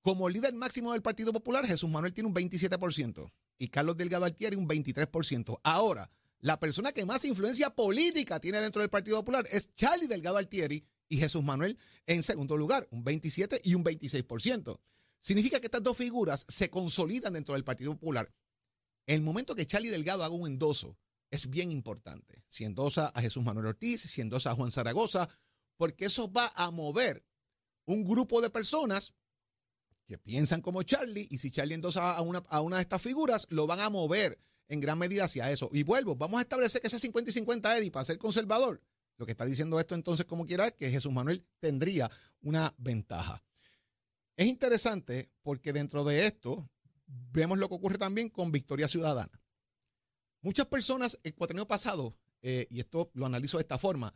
Como 0.09 0.31
líder 0.31 0.55
máximo 0.55 0.95
del 0.95 1.03
Partido 1.03 1.35
Popular, 1.35 1.67
Jesús 1.67 1.91
Manuel 1.91 2.15
tiene 2.15 2.29
un 2.29 2.35
27% 2.35 3.31
y 3.59 3.69
Carlos 3.69 3.95
Delgado 3.95 4.25
Altieri 4.25 4.57
un 4.57 4.67
23%. 4.67 5.61
Ahora, 5.63 6.11
la 6.41 6.59
persona 6.59 6.93
que 6.93 7.05
más 7.05 7.27
influencia 7.27 7.69
política 7.69 8.41
tiene 8.41 8.59
dentro 8.59 8.81
del 8.81 8.89
Partido 8.89 9.19
Popular 9.19 9.47
es 9.53 9.75
Charlie 9.75 10.07
Delgado 10.07 10.39
Altieri 10.39 10.83
y 11.11 11.19
Jesús 11.19 11.45
Manuel 11.45 11.77
en 12.07 12.23
segundo 12.23 12.57
lugar, 12.57 12.89
un 12.91 13.05
27 13.05 13.61
y 13.65 13.75
un 13.75 13.85
26%. 13.85 14.81
Significa 15.19 15.61
que 15.61 15.67
estas 15.67 15.83
dos 15.83 15.99
figuras 15.99 16.47
se 16.49 16.71
consolidan 16.71 17.35
dentro 17.35 17.53
del 17.53 17.65
Partido 17.65 17.93
Popular. 17.93 18.33
El 19.05 19.21
momento 19.21 19.55
que 19.55 19.67
Charlie 19.67 19.91
Delgado 19.91 20.25
haga 20.25 20.35
un 20.35 20.47
endoso 20.47 20.97
es 21.31 21.51
bien 21.51 21.71
importante. 21.71 22.43
Si 22.49 22.65
endosa 22.65 23.09
a 23.09 23.21
Jesús 23.21 23.45
Manuel 23.45 23.67
Ortiz, 23.67 24.01
si 24.01 24.23
endosa 24.23 24.53
a 24.53 24.55
Juan 24.55 24.71
Zaragoza, 24.71 25.29
porque 25.77 26.07
eso 26.07 26.33
va 26.33 26.51
a 26.55 26.71
mover 26.71 27.27
un 27.85 28.07
grupo 28.07 28.41
de 28.41 28.49
personas 28.49 29.13
que 30.09 30.19
piensan 30.19 30.63
como 30.63 30.83
Charlie 30.83 31.29
y 31.31 31.37
si 31.37 31.51
Charlie 31.51 31.75
endosa 31.75 32.17
a 32.17 32.23
una, 32.23 32.39
a 32.49 32.63
una 32.63 32.77
de 32.77 32.83
estas 32.83 33.03
figuras, 33.03 33.47
lo 33.51 33.67
van 33.67 33.81
a 33.81 33.91
mover 33.91 34.41
en 34.69 34.81
gran 34.81 34.99
medida 34.99 35.25
hacia 35.25 35.51
eso. 35.53 35.69
Y 35.71 35.83
vuelvo, 35.83 36.17
vamos 36.17 36.39
a 36.39 36.43
establecer 36.43 36.81
que 36.81 36.89
sea 36.89 36.99
50 36.99 37.31
y 37.31 37.35
50 37.35 37.77
Eddie 37.77 37.91
para 37.91 38.07
ser 38.07 38.17
conservador. 38.17 38.83
Lo 39.19 39.27
que 39.27 39.33
está 39.33 39.45
diciendo 39.45 39.79
esto 39.79 39.95
entonces, 39.95 40.25
como 40.25 40.47
quiera, 40.47 40.67
es 40.67 40.73
que 40.73 40.91
Jesús 40.91 41.13
Manuel 41.13 41.47
tendría 41.61 42.11
una 42.41 42.75
ventaja. 42.79 43.45
Es 44.37 44.47
interesante 44.47 45.31
porque 45.43 45.75
dentro 45.75 46.05
de 46.05 46.27
esto 46.27 46.71
vemos 47.07 47.59
lo 47.59 47.69
que 47.69 47.75
ocurre 47.75 47.99
también 47.99 48.31
con 48.31 48.51
Victoria 48.51 48.89
Ciudadana. 48.89 49.43
Muchas 50.41 50.67
personas 50.67 51.19
el 51.23 51.35
cuatrienio 51.35 51.67
pasado, 51.67 52.17
eh, 52.41 52.67
y 52.71 52.81
esto 52.81 53.11
lo 53.13 53.27
analizo 53.27 53.59
de 53.59 53.63
esta 53.63 53.77
forma, 53.77 54.15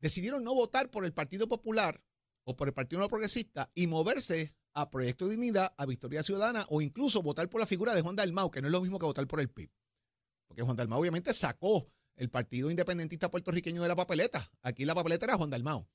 decidieron 0.00 0.42
no 0.42 0.54
votar 0.54 0.90
por 0.90 1.04
el 1.04 1.12
Partido 1.12 1.46
Popular 1.46 2.02
o 2.44 2.56
por 2.56 2.66
el 2.66 2.74
Partido 2.74 3.00
No 3.00 3.08
Progresista 3.08 3.70
y 3.74 3.86
moverse 3.86 4.54
a 4.80 4.90
Proyecto 4.90 5.24
de 5.24 5.32
Dignidad, 5.32 5.74
a 5.76 5.86
Victoria 5.86 6.22
Ciudadana 6.22 6.64
o 6.68 6.80
incluso 6.80 7.20
votar 7.22 7.48
por 7.48 7.60
la 7.60 7.66
figura 7.66 7.94
de 7.94 8.00
Juan 8.00 8.14
Dalmau, 8.14 8.50
que 8.50 8.60
no 8.60 8.68
es 8.68 8.72
lo 8.72 8.80
mismo 8.80 8.98
que 8.98 9.06
votar 9.06 9.26
por 9.26 9.40
el 9.40 9.50
PIB. 9.50 9.70
Porque 10.46 10.62
Juan 10.62 10.76
Dalmau 10.76 11.00
obviamente 11.00 11.32
sacó 11.32 11.90
el 12.16 12.30
Partido 12.30 12.70
Independentista 12.70 13.30
Puertorriqueño 13.30 13.82
de 13.82 13.88
la 13.88 13.96
papeleta. 13.96 14.50
Aquí 14.62 14.84
la 14.84 14.94
papeleta 14.94 15.26
era 15.26 15.36
Juan 15.36 15.50
Dalmau. 15.50 15.88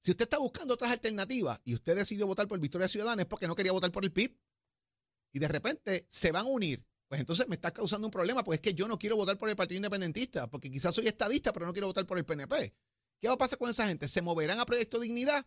Si 0.00 0.10
usted 0.10 0.24
está 0.24 0.38
buscando 0.38 0.74
otras 0.74 0.92
alternativas 0.92 1.60
y 1.64 1.74
usted 1.74 1.96
decidió 1.96 2.26
votar 2.26 2.46
por 2.46 2.60
Victoria 2.60 2.88
Ciudadana 2.88 3.22
es 3.22 3.28
porque 3.28 3.48
no 3.48 3.56
quería 3.56 3.72
votar 3.72 3.90
por 3.90 4.04
el 4.04 4.12
PIB. 4.12 4.38
Y 5.32 5.38
de 5.40 5.48
repente 5.48 6.06
se 6.08 6.30
van 6.30 6.46
a 6.46 6.48
unir. 6.48 6.86
Pues 7.08 7.20
entonces 7.20 7.48
me 7.48 7.56
está 7.56 7.72
causando 7.72 8.06
un 8.06 8.10
problema, 8.10 8.44
porque 8.44 8.56
es 8.56 8.60
que 8.60 8.74
yo 8.74 8.86
no 8.86 8.98
quiero 8.98 9.16
votar 9.16 9.36
por 9.36 9.48
el 9.48 9.56
Partido 9.56 9.76
Independentista, 9.76 10.48
porque 10.48 10.70
quizás 10.70 10.94
soy 10.94 11.06
estadista, 11.06 11.52
pero 11.52 11.66
no 11.66 11.72
quiero 11.72 11.86
votar 11.86 12.06
por 12.06 12.18
el 12.18 12.24
PNP. 12.24 12.74
¿Qué 13.20 13.28
va 13.28 13.34
a 13.34 13.38
pasar 13.38 13.58
con 13.58 13.68
esa 13.68 13.86
gente? 13.86 14.08
¿Se 14.08 14.22
moverán 14.22 14.60
a 14.60 14.66
Proyecto 14.66 15.00
Dignidad? 15.00 15.46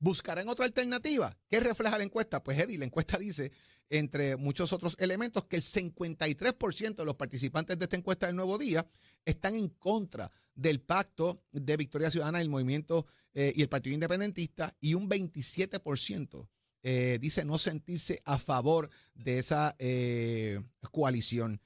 ¿Buscarán 0.00 0.48
otra 0.48 0.64
alternativa? 0.64 1.36
¿Qué 1.48 1.60
refleja 1.60 1.98
la 1.98 2.04
encuesta? 2.04 2.42
Pues 2.42 2.58
Eddie, 2.58 2.78
la 2.78 2.84
encuesta 2.84 3.18
dice, 3.18 3.50
entre 3.90 4.36
muchos 4.36 4.72
otros 4.72 4.96
elementos, 4.98 5.44
que 5.44 5.56
el 5.56 5.62
53% 5.62 6.94
de 6.94 7.04
los 7.04 7.16
participantes 7.16 7.78
de 7.78 7.84
esta 7.84 7.96
encuesta 7.96 8.26
del 8.26 8.36
Nuevo 8.36 8.58
Día 8.58 8.86
están 9.24 9.54
en 9.54 9.68
contra 9.68 10.30
del 10.54 10.80
pacto 10.80 11.42
de 11.52 11.76
Victoria 11.76 12.10
Ciudadana, 12.10 12.40
el 12.40 12.48
movimiento 12.48 13.06
eh, 13.34 13.52
y 13.56 13.62
el 13.62 13.68
Partido 13.68 13.94
Independentista, 13.94 14.76
y 14.80 14.94
un 14.94 15.08
27% 15.08 16.48
eh, 16.82 17.18
dice 17.20 17.44
no 17.44 17.58
sentirse 17.58 18.22
a 18.24 18.38
favor 18.38 18.88
de 19.14 19.38
esa 19.38 19.74
eh, 19.78 20.60
coalición. 20.92 21.60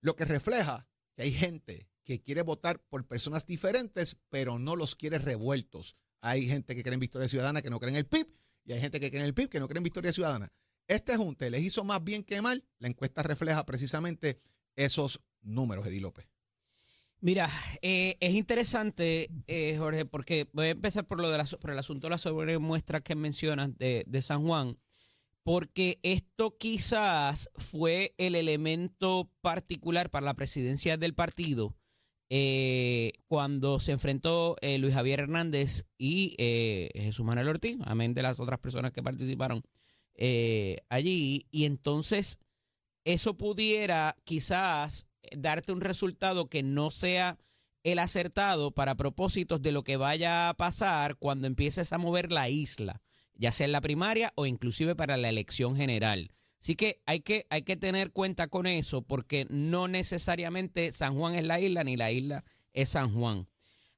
Lo 0.00 0.16
que 0.16 0.24
refleja 0.24 0.88
que 1.14 1.22
hay 1.22 1.32
gente 1.32 1.88
que 2.02 2.20
quiere 2.20 2.42
votar 2.42 2.80
por 2.88 3.06
personas 3.06 3.46
diferentes, 3.46 4.16
pero 4.28 4.58
no 4.58 4.76
los 4.76 4.94
quiere 4.94 5.18
revueltos. 5.18 5.96
Hay 6.26 6.48
gente 6.48 6.74
que 6.74 6.82
cree 6.82 6.94
en 6.94 7.00
Victoria 7.00 7.28
Ciudadana 7.28 7.62
que 7.62 7.70
no 7.70 7.78
cree 7.78 7.90
en 7.90 7.96
el 7.96 8.06
PIB, 8.06 8.26
y 8.64 8.72
hay 8.72 8.80
gente 8.80 8.98
que 8.98 9.10
cree 9.10 9.20
en 9.20 9.26
el 9.26 9.34
PIB 9.34 9.48
que 9.48 9.60
no 9.60 9.68
cree 9.68 9.78
en 9.78 9.84
Victoria 9.84 10.12
Ciudadana. 10.12 10.52
Este 10.88 11.16
junte 11.16 11.50
les 11.50 11.62
hizo 11.62 11.84
más 11.84 12.02
bien 12.02 12.24
que 12.24 12.42
mal. 12.42 12.64
La 12.80 12.88
encuesta 12.88 13.22
refleja 13.22 13.64
precisamente 13.64 14.40
esos 14.74 15.22
números, 15.42 15.86
Eddie 15.86 16.00
López. 16.00 16.28
Mira, 17.20 17.48
eh, 17.80 18.16
es 18.18 18.34
interesante, 18.34 19.30
eh, 19.46 19.76
Jorge, 19.78 20.04
porque 20.04 20.48
voy 20.52 20.66
a 20.66 20.70
empezar 20.70 21.06
por 21.06 21.20
lo 21.20 21.30
de 21.30 21.38
la, 21.38 21.44
por 21.44 21.70
el 21.70 21.78
asunto 21.78 22.08
de 22.08 22.10
las 22.10 22.22
sobremuestras 22.22 23.02
que 23.02 23.14
mencionas 23.14 23.70
de 23.78 24.20
San 24.20 24.44
Juan, 24.44 24.80
porque 25.44 26.00
esto 26.02 26.56
quizás 26.58 27.50
fue 27.54 28.16
el 28.18 28.34
elemento 28.34 29.30
particular 29.42 30.10
para 30.10 30.26
la 30.26 30.34
presidencia 30.34 30.96
del 30.96 31.14
partido 31.14 31.76
eh, 32.28 33.12
cuando 33.28 33.78
se 33.78 33.92
enfrentó 33.92 34.56
eh, 34.60 34.78
Luis 34.78 34.94
Javier 34.94 35.20
Hernández 35.20 35.86
y 35.96 36.34
eh, 36.38 36.90
Jesús 36.94 37.24
Manuel 37.24 37.48
Ortiz, 37.48 37.78
amén 37.84 38.14
de 38.14 38.22
las 38.22 38.40
otras 38.40 38.58
personas 38.58 38.92
que 38.92 39.02
participaron 39.02 39.62
eh, 40.14 40.78
allí, 40.88 41.46
y 41.50 41.66
entonces 41.66 42.38
eso 43.04 43.36
pudiera 43.36 44.16
quizás 44.24 45.06
darte 45.36 45.72
un 45.72 45.80
resultado 45.80 46.48
que 46.48 46.62
no 46.62 46.90
sea 46.90 47.38
el 47.84 48.00
acertado 48.00 48.72
para 48.72 48.96
propósitos 48.96 49.62
de 49.62 49.70
lo 49.70 49.84
que 49.84 49.96
vaya 49.96 50.48
a 50.48 50.54
pasar 50.54 51.16
cuando 51.16 51.46
empieces 51.46 51.92
a 51.92 51.98
mover 51.98 52.32
la 52.32 52.48
isla, 52.48 53.00
ya 53.34 53.52
sea 53.52 53.66
en 53.66 53.72
la 53.72 53.80
primaria 53.80 54.32
o 54.34 54.46
inclusive 54.46 54.96
para 54.96 55.16
la 55.16 55.28
elección 55.28 55.76
general. 55.76 56.32
Así 56.66 56.74
que 56.74 57.00
hay, 57.06 57.20
que 57.20 57.46
hay 57.48 57.62
que 57.62 57.76
tener 57.76 58.10
cuenta 58.10 58.48
con 58.48 58.66
eso 58.66 59.00
porque 59.00 59.46
no 59.48 59.86
necesariamente 59.86 60.90
San 60.90 61.14
Juan 61.16 61.36
es 61.36 61.44
la 61.44 61.60
isla 61.60 61.84
ni 61.84 61.96
la 61.96 62.10
isla 62.10 62.42
es 62.72 62.88
San 62.88 63.14
Juan. 63.14 63.46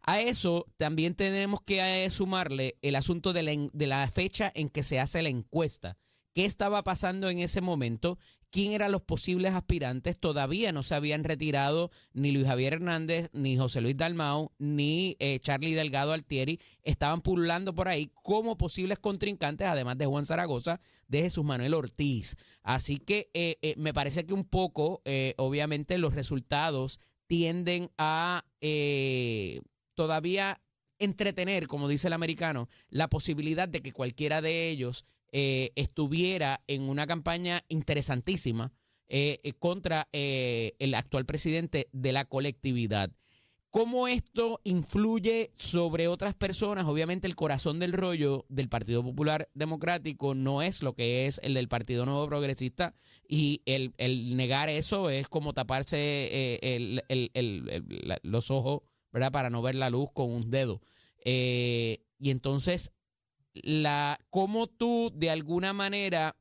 A 0.03 0.21
eso 0.21 0.67
también 0.77 1.15
tenemos 1.15 1.63
que 1.63 2.05
eh, 2.05 2.11
sumarle 2.11 2.77
el 2.83 2.97
asunto 2.97 3.33
de 3.33 3.43
la, 3.43 3.53
de 3.73 3.87
la 3.87 4.07
fecha 4.11 4.53
en 4.55 4.69
que 4.69 4.83
se 4.83 5.01
hace 5.01 5.23
la 5.23 5.31
encuesta. 5.31 5.97
¿Qué 6.35 6.45
estaba 6.45 6.85
pasando 6.85 7.31
en 7.31 7.39
ese 7.39 7.63
momento? 7.63 8.19
¿Quién 8.51 8.73
eran 8.73 8.93
los 8.93 9.03
posibles 9.03 9.53
aspirantes? 9.53 10.19
Todavía 10.19 10.73
no 10.73 10.83
se 10.83 10.95
habían 10.95 11.23
retirado 11.23 11.91
ni 12.15 12.33
Luis 12.33 12.47
Javier 12.47 12.75
Hernández, 12.75 13.29
ni 13.35 13.59
José 13.59 13.83
Luis 13.83 13.97
Dalmau, 13.97 14.53
ni 14.59 15.17
eh, 15.19 15.39
Charlie 15.41 15.75
Delgado 15.75 16.13
Altieri. 16.13 16.59
Estaban 16.83 17.21
pululando 17.21 17.75
por 17.75 17.89
ahí 17.89 18.11
como 18.23 18.57
posibles 18.57 18.99
contrincantes, 18.99 19.67
además 19.67 19.99
de 19.99 20.07
Juan 20.07 20.25
Zaragoza, 20.25 20.81
de 21.09 21.23
Jesús 21.23 21.45
Manuel 21.45 21.75
Ortiz. 21.75 22.37
Así 22.63 22.97
que 22.97 23.31
eh, 23.35 23.59
eh, 23.61 23.75
me 23.77 23.93
parece 23.93 24.25
que 24.25 24.33
un 24.33 24.45
poco, 24.45 25.03
obviamente, 25.37 25.99
los 25.99 26.15
resultados 26.15 27.01
tienden 27.27 27.91
a 27.99 28.45
todavía 29.95 30.59
entretener, 30.99 31.67
como 31.67 31.87
dice 31.87 32.07
el 32.07 32.15
americano, 32.15 32.69
la 32.89 33.09
posibilidad 33.09 33.69
de 33.69 33.81
que 33.81 33.93
cualquiera 33.93 34.41
de 34.41 34.71
ellos 34.71 35.05
eh, 35.31 35.73
estuviera 35.77 36.63
en 36.67 36.89
una 36.89 37.07
campaña 37.07 37.63
interesantísima 37.69 38.73
eh, 39.09 39.41
eh, 39.43 39.53
contra 39.53 40.09
el 40.13 40.95
actual 40.95 41.27
presidente 41.27 41.89
de 41.93 42.13
la 42.13 42.25
colectividad. 42.25 43.11
¿Cómo 43.71 44.09
esto 44.09 44.61
influye 44.65 45.53
sobre 45.55 46.09
otras 46.09 46.33
personas? 46.33 46.87
Obviamente 46.87 47.27
el 47.27 47.37
corazón 47.37 47.79
del 47.79 47.93
rollo 47.93 48.47
del 48.49 48.71
Partido 48.71 49.03
Popular 49.03 49.51
Democrático 49.53 50.35
no 50.35 50.63
es 50.63 50.83
lo 50.83 50.95
que 50.95 51.27
es 51.27 51.39
el 51.43 51.53
del 51.53 51.69
Partido 51.69 52.07
Nuevo 52.07 52.27
Progresista 52.27 52.95
y 53.29 53.61
el, 53.67 53.93
negar 54.35 54.71
eso 54.71 55.11
es 55.11 55.29
como 55.29 55.53
taparse 55.53 56.59
los 58.23 58.51
ojos, 58.51 58.81
¿verdad? 59.13 59.33
Para 59.33 59.51
no 59.51 59.61
ver 59.61 59.75
la 59.75 59.91
luz 59.91 60.09
con 60.15 60.31
un 60.31 60.51
dedo. 60.51 60.81
Y 61.27 62.31
entonces, 62.31 62.93
la, 63.63 64.19
¿cómo 64.31 64.67
tú 64.67 65.13
de 65.15 65.31
alguna 65.31 65.73
manera 65.73 66.37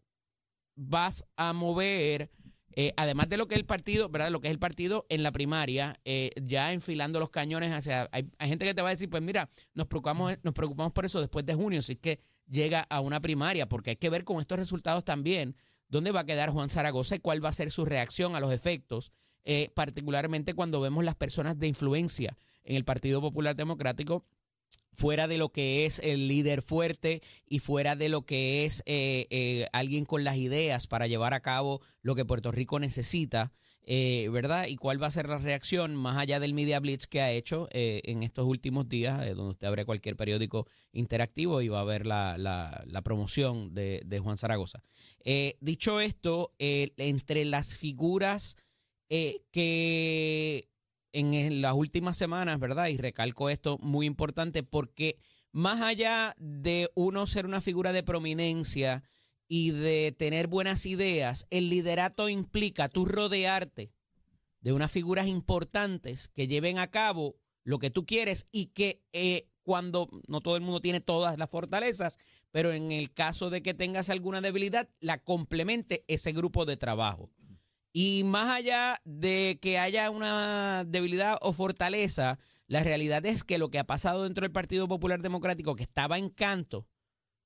vas 0.76 1.26
a 1.36 1.54
mover, 1.54 2.30
eh, 2.72 2.94
además 2.96 3.28
de 3.30 3.38
lo 3.38 3.48
que 3.48 3.56
es 3.56 3.60
el 3.60 3.66
partido, 3.66 4.10
¿verdad? 4.10 4.30
Lo 4.30 4.40
que 4.40 4.48
es 4.48 4.52
el 4.52 4.60
partido 4.60 5.06
en 5.10 5.24
la 5.24 5.32
primaria, 5.32 6.00
eh, 6.06 6.32
ya 6.42 6.72
enfilando 6.72 7.20
los 7.20 7.30
cañones 7.30 7.74
hacia. 7.74 8.08
Hay, 8.12 8.30
gente 8.40 8.66
que 8.66 8.74
te 8.74 8.82
va 8.82 8.90
a 8.90 8.92
decir, 8.92 9.10
pues 9.10 9.24
mira, 9.24 9.50
nos 9.74 9.88
preocupamos, 9.88 10.38
nos 10.44 10.54
preocupamos 10.54 10.94
por 10.94 11.06
eso 11.06 11.20
después 11.20 11.46
de 11.46 11.56
junio, 11.56 11.82
si 11.82 11.94
es 11.94 12.00
que 12.00 12.20
llega 12.48 12.82
a 12.90 13.02
una 13.02 13.20
primaria, 13.20 13.68
porque 13.68 13.92
hay 13.92 13.96
que 13.98 14.10
ver 14.10 14.24
con 14.24 14.40
estos 14.40 14.60
resultados 14.60 15.04
también 15.04 15.56
dónde 15.90 16.12
va 16.12 16.22
a 16.22 16.26
quedar 16.26 16.52
Juan 16.52 16.70
Zaragoza 16.70 17.16
y 17.16 17.20
cuál 17.20 17.44
va 17.44 17.50
a 17.50 17.54
ser 17.54 17.72
su 17.72 17.86
reacción 17.86 18.36
a 18.36 18.40
los 18.40 18.54
efectos, 18.54 19.12
eh, 19.44 19.72
particularmente 19.74 20.54
cuando 20.54 20.82
vemos 20.82 21.04
las 21.04 21.16
personas 21.16 21.58
de 21.58 21.68
influencia 21.68 22.38
en 22.64 22.76
el 22.76 22.84
Partido 22.84 23.22
Popular 23.22 23.56
Democrático 23.56 24.26
fuera 24.98 25.28
de 25.28 25.38
lo 25.38 25.50
que 25.50 25.86
es 25.86 26.00
el 26.00 26.28
líder 26.28 26.64
fuerte 26.64 27.22
y 27.48 27.60
fuera 27.60 27.96
de 27.96 28.10
lo 28.10 28.26
que 28.26 28.66
es 28.66 28.82
eh, 28.88 29.28
eh, 29.30 29.68
alguien 29.72 30.06
con 30.06 30.24
las 30.24 30.38
ideas 30.38 30.88
para 30.88 31.06
llevar 31.06 31.36
a 31.36 31.42
cabo 31.42 31.82
lo 32.02 32.16
que 32.16 32.26
Puerto 32.26 32.52
Rico 32.52 32.80
necesita, 32.80 33.54
eh, 33.84 34.28
¿verdad? 34.32 34.66
Y 34.66 34.76
cuál 34.76 35.02
va 35.02 35.06
a 35.06 35.12
ser 35.12 35.30
la 35.30 35.38
reacción 35.38 35.96
más 35.96 36.18
allá 36.18 36.40
del 36.40 36.56
Media 36.56 36.80
Blitz 36.80 37.06
que 37.06 37.22
ha 37.22 37.32
hecho 37.32 37.70
en 37.72 38.24
estos 38.24 38.48
últimos 38.48 38.90
días, 38.90 39.20
donde 39.36 39.52
usted 39.52 39.68
abre 39.68 39.86
cualquier 39.86 40.16
periódico 40.16 40.66
interactivo 40.92 41.62
y 41.62 41.68
va 41.68 41.82
a 41.82 41.86
ver 41.86 42.08
la, 42.08 42.36
la- 42.40 42.84
la 42.88 43.02
promoción 43.04 43.76
de, 43.76 44.02
de 44.04 44.20
Juan 44.20 44.38
Zaragoza. 44.38 44.82
Dicho 45.62 46.00
esto, 46.02 46.56
entre 46.58 47.46
las 47.46 47.76
figuras 47.76 48.56
que 49.08 50.70
en 51.18 51.62
las 51.62 51.74
últimas 51.74 52.16
semanas, 52.16 52.60
¿verdad? 52.60 52.88
Y 52.90 52.98
recalco 52.98 53.50
esto 53.50 53.80
muy 53.80 54.06
importante 54.06 54.62
porque 54.62 55.18
más 55.52 55.82
allá 55.82 56.36
de 56.38 56.92
uno 56.94 57.26
ser 57.26 57.48
una 57.48 57.60
figura 57.60 57.92
de 57.92 58.04
prominencia 58.04 59.04
y 59.48 59.72
de 59.72 60.14
tener 60.16 60.48
buenas 60.48 60.86
ideas, 60.86 61.48
el 61.50 61.70
liderato 61.70 62.30
implica 62.30 62.88
tú 62.88 63.06
rodearte 63.06 63.92
de 64.62 64.74
unas 64.74 64.92
figuras 64.92 65.26
importantes 65.26 66.28
que 66.28 66.48
lleven 66.48 66.78
a 66.78 66.92
cabo 66.92 67.36
lo 67.64 67.80
que 67.80 67.90
tú 67.90 68.06
quieres 68.06 68.48
y 68.52 68.68
que 68.68 69.02
eh, 69.12 69.48
cuando 69.64 70.10
no 70.28 70.42
todo 70.42 70.56
el 70.56 70.62
mundo 70.62 70.82
tiene 70.82 71.02
todas 71.02 71.40
las 71.40 71.50
fortalezas, 71.50 72.20
pero 72.52 72.72
en 72.72 72.92
el 72.92 73.12
caso 73.12 73.50
de 73.50 73.64
que 73.64 73.74
tengas 73.74 74.12
alguna 74.12 74.40
debilidad, 74.40 74.88
la 75.00 75.24
complemente 75.24 76.06
ese 76.08 76.32
grupo 76.32 76.66
de 76.66 76.78
trabajo. 76.78 77.32
Y 78.00 78.24
más 78.26 78.56
allá 78.56 79.02
de 79.06 79.58
que 79.60 79.80
haya 79.80 80.12
una 80.12 80.84
debilidad 80.86 81.40
o 81.42 81.52
fortaleza, 81.52 82.38
la 82.68 82.84
realidad 82.84 83.26
es 83.26 83.44
que 83.44 83.58
lo 83.58 83.72
que 83.72 83.80
ha 83.80 83.88
pasado 83.88 84.22
dentro 84.22 84.44
del 84.44 84.52
Partido 84.52 84.88
Popular 84.88 85.24
Democrático, 85.24 85.76
que 85.76 85.82
estaba 85.82 86.20
en 86.20 86.30
canto, 86.30 86.86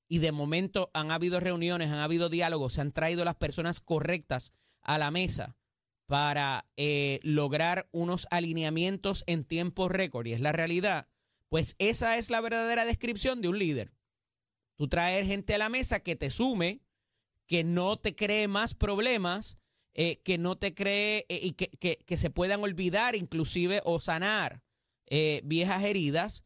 y 0.08 0.18
de 0.18 0.30
momento 0.30 0.90
han 0.92 1.10
habido 1.10 1.40
reuniones, 1.40 1.88
han 1.88 2.00
habido 2.00 2.28
diálogos, 2.28 2.74
se 2.74 2.82
han 2.82 2.92
traído 2.92 3.24
las 3.24 3.36
personas 3.36 3.80
correctas 3.80 4.52
a 4.82 4.98
la 4.98 5.10
mesa 5.10 5.56
para 6.04 6.66
eh, 6.76 7.18
lograr 7.22 7.88
unos 7.90 8.26
alineamientos 8.30 9.24
en 9.26 9.44
tiempo 9.44 9.88
récord, 9.88 10.26
y 10.26 10.34
es 10.34 10.42
la 10.42 10.52
realidad, 10.52 11.08
pues 11.48 11.76
esa 11.78 12.18
es 12.18 12.28
la 12.28 12.42
verdadera 12.42 12.84
descripción 12.84 13.40
de 13.40 13.48
un 13.48 13.58
líder. 13.58 13.94
Tú 14.76 14.86
traer 14.86 15.24
gente 15.24 15.54
a 15.54 15.58
la 15.58 15.70
mesa 15.70 16.00
que 16.00 16.14
te 16.14 16.28
sume, 16.28 16.82
que 17.46 17.64
no 17.64 17.98
te 17.98 18.14
cree 18.14 18.48
más 18.48 18.74
problemas, 18.74 19.56
eh, 19.94 20.20
que 20.24 20.38
no 20.38 20.56
te 20.56 20.74
cree 20.74 21.26
eh, 21.28 21.40
y 21.42 21.52
que, 21.52 21.68
que- 21.68 21.98
que 22.06 22.16
se 22.16 22.30
puedan 22.30 22.62
olvidar 22.62 23.14
inclusive 23.16 23.80
o 23.84 24.00
sanar 24.00 24.62
eh, 25.06 25.42
viejas 25.44 25.84
heridas, 25.84 26.44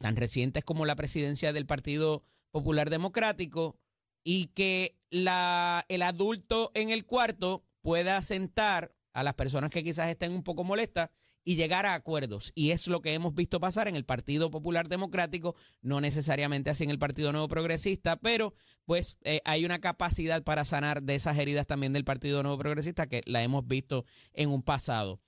tan 0.00 0.16
recientes 0.16 0.64
como 0.64 0.86
la 0.86 0.96
presidencia 0.96 1.52
del 1.52 1.66
Partido 1.66 2.22
Popular 2.50 2.88
Democrático, 2.88 3.76
y 4.24 4.46
que 4.54 4.96
la, 5.10 5.84
el 5.88 6.00
adulto 6.02 6.70
en 6.74 6.88
el 6.90 7.04
cuarto 7.04 7.64
pueda 7.82 8.22
sentar 8.22 8.94
a 9.12 9.22
las 9.22 9.34
personas 9.34 9.70
que 9.70 9.84
quizás 9.84 10.08
estén 10.08 10.32
un 10.32 10.42
poco 10.42 10.64
molestas 10.64 11.10
y 11.44 11.56
llegar 11.56 11.86
a 11.86 11.94
acuerdos. 11.94 12.52
Y 12.54 12.70
es 12.70 12.88
lo 12.88 13.00
que 13.00 13.14
hemos 13.14 13.34
visto 13.34 13.60
pasar 13.60 13.88
en 13.88 13.96
el 13.96 14.04
Partido 14.04 14.50
Popular 14.50 14.88
Democrático, 14.88 15.54
no 15.82 16.00
necesariamente 16.00 16.70
así 16.70 16.84
en 16.84 16.90
el 16.90 16.98
Partido 16.98 17.32
Nuevo 17.32 17.48
Progresista, 17.48 18.16
pero 18.16 18.54
pues 18.84 19.18
eh, 19.22 19.40
hay 19.44 19.64
una 19.64 19.80
capacidad 19.80 20.42
para 20.42 20.64
sanar 20.64 21.02
de 21.02 21.14
esas 21.14 21.38
heridas 21.38 21.66
también 21.66 21.92
del 21.92 22.04
Partido 22.04 22.42
Nuevo 22.42 22.58
Progresista 22.58 23.06
que 23.06 23.22
la 23.26 23.42
hemos 23.42 23.66
visto 23.66 24.04
en 24.32 24.50
un 24.50 24.62
pasado. 24.62 25.20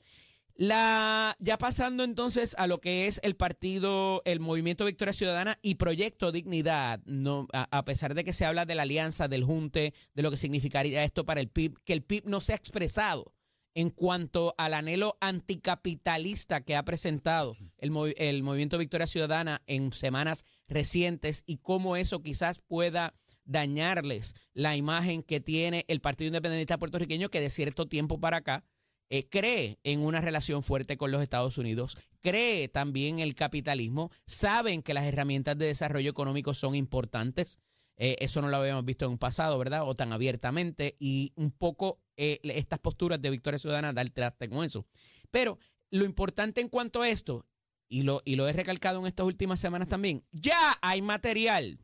La, 0.58 1.36
ya 1.38 1.58
pasando 1.58 2.02
entonces 2.02 2.54
a 2.58 2.66
lo 2.66 2.80
que 2.80 3.06
es 3.06 3.20
el 3.22 3.36
partido, 3.36 4.22
el 4.24 4.40
Movimiento 4.40 4.86
Victoria 4.86 5.12
Ciudadana 5.12 5.58
y 5.60 5.74
Proyecto 5.74 6.32
Dignidad, 6.32 7.02
no, 7.04 7.46
a, 7.52 7.68
a 7.76 7.84
pesar 7.84 8.14
de 8.14 8.24
que 8.24 8.32
se 8.32 8.46
habla 8.46 8.64
de 8.64 8.74
la 8.74 8.82
alianza, 8.82 9.28
del 9.28 9.44
junte, 9.44 9.92
de 10.14 10.22
lo 10.22 10.30
que 10.30 10.38
significaría 10.38 11.04
esto 11.04 11.26
para 11.26 11.42
el 11.42 11.50
PIB, 11.50 11.78
que 11.84 11.92
el 11.92 12.02
PIB 12.02 12.24
no 12.24 12.40
se 12.40 12.54
ha 12.54 12.56
expresado 12.56 13.35
en 13.76 13.90
cuanto 13.90 14.54
al 14.56 14.72
anhelo 14.72 15.18
anticapitalista 15.20 16.62
que 16.62 16.76
ha 16.76 16.82
presentado 16.82 17.56
el, 17.76 17.92
el 18.16 18.42
Movimiento 18.42 18.78
Victoria 18.78 19.06
Ciudadana 19.06 19.62
en 19.66 19.92
semanas 19.92 20.46
recientes 20.66 21.44
y 21.46 21.58
cómo 21.58 21.96
eso 21.96 22.22
quizás 22.22 22.58
pueda 22.58 23.14
dañarles 23.44 24.34
la 24.54 24.76
imagen 24.76 25.22
que 25.22 25.40
tiene 25.40 25.84
el 25.88 26.00
Partido 26.00 26.28
Independentista 26.28 26.78
puertorriqueño 26.78 27.28
que 27.28 27.42
de 27.42 27.50
cierto 27.50 27.86
tiempo 27.86 28.18
para 28.18 28.38
acá 28.38 28.64
eh, 29.10 29.28
cree 29.28 29.78
en 29.84 30.00
una 30.00 30.22
relación 30.22 30.62
fuerte 30.62 30.96
con 30.96 31.10
los 31.10 31.22
Estados 31.22 31.58
Unidos, 31.58 31.98
cree 32.22 32.68
también 32.68 33.16
en 33.16 33.20
el 33.20 33.34
capitalismo, 33.34 34.10
saben 34.24 34.82
que 34.82 34.94
las 34.94 35.04
herramientas 35.04 35.58
de 35.58 35.66
desarrollo 35.66 36.10
económico 36.10 36.54
son 36.54 36.74
importantes. 36.74 37.58
Eh, 37.96 38.16
eso 38.20 38.42
no 38.42 38.48
lo 38.48 38.56
habíamos 38.58 38.84
visto 38.84 39.06
en 39.06 39.12
un 39.12 39.18
pasado, 39.18 39.58
¿verdad? 39.58 39.88
O 39.88 39.94
tan 39.94 40.12
abiertamente. 40.12 40.96
Y 40.98 41.32
un 41.36 41.50
poco 41.50 42.00
eh, 42.16 42.40
estas 42.42 42.78
posturas 42.78 43.20
de 43.20 43.30
Victoria 43.30 43.58
Ciudadana 43.58 43.92
dar 43.92 44.08
traste 44.10 44.48
con 44.48 44.64
eso. 44.64 44.86
Pero 45.30 45.58
lo 45.90 46.04
importante 46.04 46.60
en 46.60 46.68
cuanto 46.68 47.02
a 47.02 47.08
esto, 47.08 47.46
y 47.88 48.02
lo, 48.02 48.22
y 48.24 48.36
lo 48.36 48.48
he 48.48 48.52
recalcado 48.52 48.98
en 49.00 49.06
estas 49.06 49.26
últimas 49.26 49.60
semanas 49.60 49.88
también, 49.88 50.24
ya 50.32 50.58
hay 50.82 51.02
material. 51.02 51.80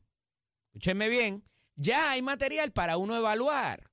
Escúchenme 0.66 1.08
bien, 1.08 1.44
ya 1.76 2.10
hay 2.10 2.22
material 2.22 2.72
para 2.72 2.96
uno 2.96 3.16
evaluar 3.16 3.90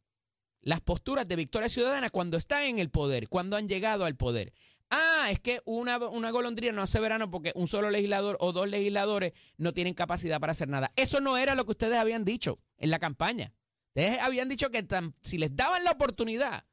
las 0.61 0.81
posturas 0.81 1.27
de 1.27 1.35
Victoria 1.35 1.69
Ciudadana 1.69 2.09
cuando 2.09 2.37
están 2.37 2.63
en 2.63 2.79
el 2.79 2.89
poder, 2.89 3.29
cuando 3.29 3.57
han 3.57 3.69
llegado 3.69 4.05
al 4.05 4.15
poder. 4.15 4.53
Ah, 4.89 5.27
es 5.29 5.39
que 5.39 5.61
una, 5.65 5.97
una 5.97 6.31
golondrina 6.31 6.73
no 6.73 6.81
hace 6.81 6.99
verano 6.99 7.29
porque 7.29 7.51
un 7.55 7.67
solo 7.67 7.91
legislador 7.91 8.37
o 8.39 8.51
dos 8.51 8.67
legisladores 8.67 9.33
no 9.57 9.73
tienen 9.73 9.93
capacidad 9.93 10.39
para 10.39 10.51
hacer 10.51 10.67
nada. 10.67 10.91
Eso 10.95 11.21
no 11.21 11.37
era 11.37 11.55
lo 11.55 11.65
que 11.65 11.71
ustedes 11.71 11.97
habían 11.97 12.25
dicho 12.25 12.59
en 12.77 12.89
la 12.89 12.99
campaña. 12.99 13.53
Ustedes 13.89 14.19
habían 14.19 14.49
dicho 14.49 14.71
que 14.71 14.85
si 15.21 15.37
les 15.37 15.55
daban 15.55 15.83
la 15.83 15.91
oportunidad, 15.91 16.65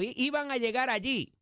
iban 0.00 0.50
a 0.50 0.56
llegar 0.56 0.90
allí, 0.90 1.34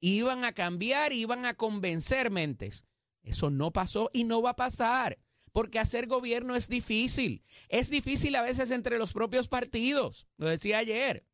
iban 0.00 0.44
a 0.44 0.52
cambiar, 0.52 1.12
iban 1.12 1.46
a 1.46 1.54
convencer 1.54 2.30
mentes. 2.30 2.84
Eso 3.22 3.50
no 3.50 3.72
pasó 3.72 4.10
y 4.12 4.24
no 4.24 4.42
va 4.42 4.50
a 4.50 4.56
pasar, 4.56 5.18
porque 5.52 5.78
hacer 5.78 6.06
gobierno 6.06 6.56
es 6.56 6.68
difícil. 6.68 7.42
Es 7.68 7.88
difícil 7.88 8.36
a 8.36 8.42
veces 8.42 8.70
entre 8.70 8.98
los 8.98 9.12
propios 9.12 9.48
partidos, 9.48 10.26
lo 10.36 10.48
decía 10.48 10.78
ayer. 10.78 11.24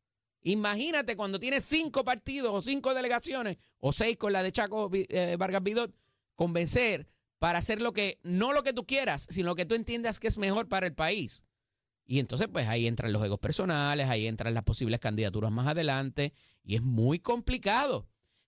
Imagínate 0.43 1.15
cuando 1.15 1.39
tienes 1.39 1.63
cinco 1.65 2.03
partidos 2.03 2.51
o 2.53 2.61
cinco 2.61 2.93
delegaciones, 2.93 3.57
o 3.79 3.93
seis 3.93 4.17
con 4.17 4.33
la 4.33 4.43
de 4.43 4.51
Chaco 4.51 4.89
eh, 4.93 5.35
Vargas 5.37 5.63
Vidot, 5.63 5.93
convencer 6.35 7.07
para 7.37 7.59
hacer 7.59 7.81
lo 7.81 7.93
que, 7.93 8.19
no 8.23 8.53
lo 8.53 8.63
que 8.63 8.73
tú 8.73 8.85
quieras, 8.85 9.27
sino 9.29 9.49
lo 9.49 9.55
que 9.55 9.65
tú 9.65 9.75
entiendas 9.75 10.19
que 10.19 10.27
es 10.27 10.37
mejor 10.37 10.67
para 10.67 10.87
el 10.87 10.93
país. 10.93 11.43
Y 12.05 12.19
entonces, 12.19 12.47
pues 12.51 12.67
ahí 12.67 12.87
entran 12.87 13.13
los 13.13 13.23
egos 13.23 13.39
personales, 13.39 14.09
ahí 14.09 14.27
entran 14.27 14.53
las 14.53 14.63
posibles 14.63 14.99
candidaturas 14.99 15.51
más 15.51 15.67
adelante, 15.67 16.33
y 16.63 16.75
es 16.75 16.81
muy 16.81 17.19
complicado. 17.19 18.07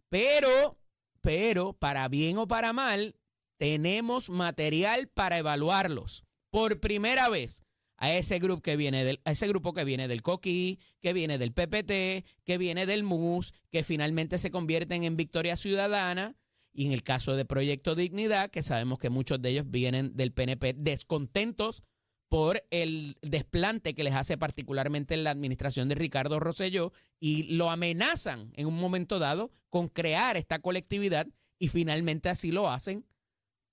Pero, 0.09 0.77
pero, 1.21 1.73
para 1.73 2.07
bien 2.07 2.37
o 2.37 2.47
para 2.47 2.73
mal, 2.73 3.15
tenemos 3.57 4.29
material 4.29 5.07
para 5.07 5.37
evaluarlos. 5.37 6.23
Por 6.49 6.79
primera 6.79 7.29
vez, 7.29 7.63
a 8.03 8.11
ese 8.11 8.37
grupo 8.37 8.61
que 8.61 8.75
viene 8.75 9.05
del, 9.05 9.21
a 9.23 9.31
ese 9.31 9.47
grupo 9.47 9.71
que 9.71 9.85
viene 9.85 10.09
del 10.09 10.21
Coquí, 10.21 10.77
que 10.99 11.13
viene 11.13 11.37
del 11.37 11.53
PPT, 11.53 12.27
que 12.43 12.57
viene 12.57 12.85
del 12.85 13.05
MUS, 13.05 13.53
que 13.71 13.81
finalmente 13.81 14.37
se 14.37 14.51
convierten 14.51 15.05
en 15.05 15.15
Victoria 15.15 15.55
Ciudadana, 15.55 16.35
y 16.73 16.85
en 16.85 16.91
el 16.91 17.01
caso 17.01 17.37
de 17.37 17.45
Proyecto 17.45 17.95
Dignidad, 17.95 18.51
que 18.51 18.61
sabemos 18.61 18.99
que 18.99 19.09
muchos 19.09 19.41
de 19.41 19.51
ellos 19.51 19.71
vienen 19.71 20.17
del 20.17 20.33
PNP 20.33 20.73
descontentos 20.73 21.81
por 22.27 22.65
el 22.71 23.17
desplante 23.21 23.95
que 23.95 24.03
les 24.03 24.15
hace 24.15 24.37
particularmente 24.37 25.15
la 25.15 25.31
administración 25.31 25.87
de 25.87 25.95
Ricardo 25.95 26.41
Rosselló 26.41 26.91
y 27.21 27.43
lo 27.55 27.71
amenazan 27.71 28.51
en 28.57 28.67
un 28.67 28.75
momento 28.75 29.17
dado 29.17 29.49
con 29.69 29.87
crear 29.87 30.35
esta 30.35 30.59
colectividad 30.59 31.25
y 31.57 31.69
finalmente 31.69 32.27
así 32.27 32.51
lo 32.51 32.69
hacen, 32.69 33.05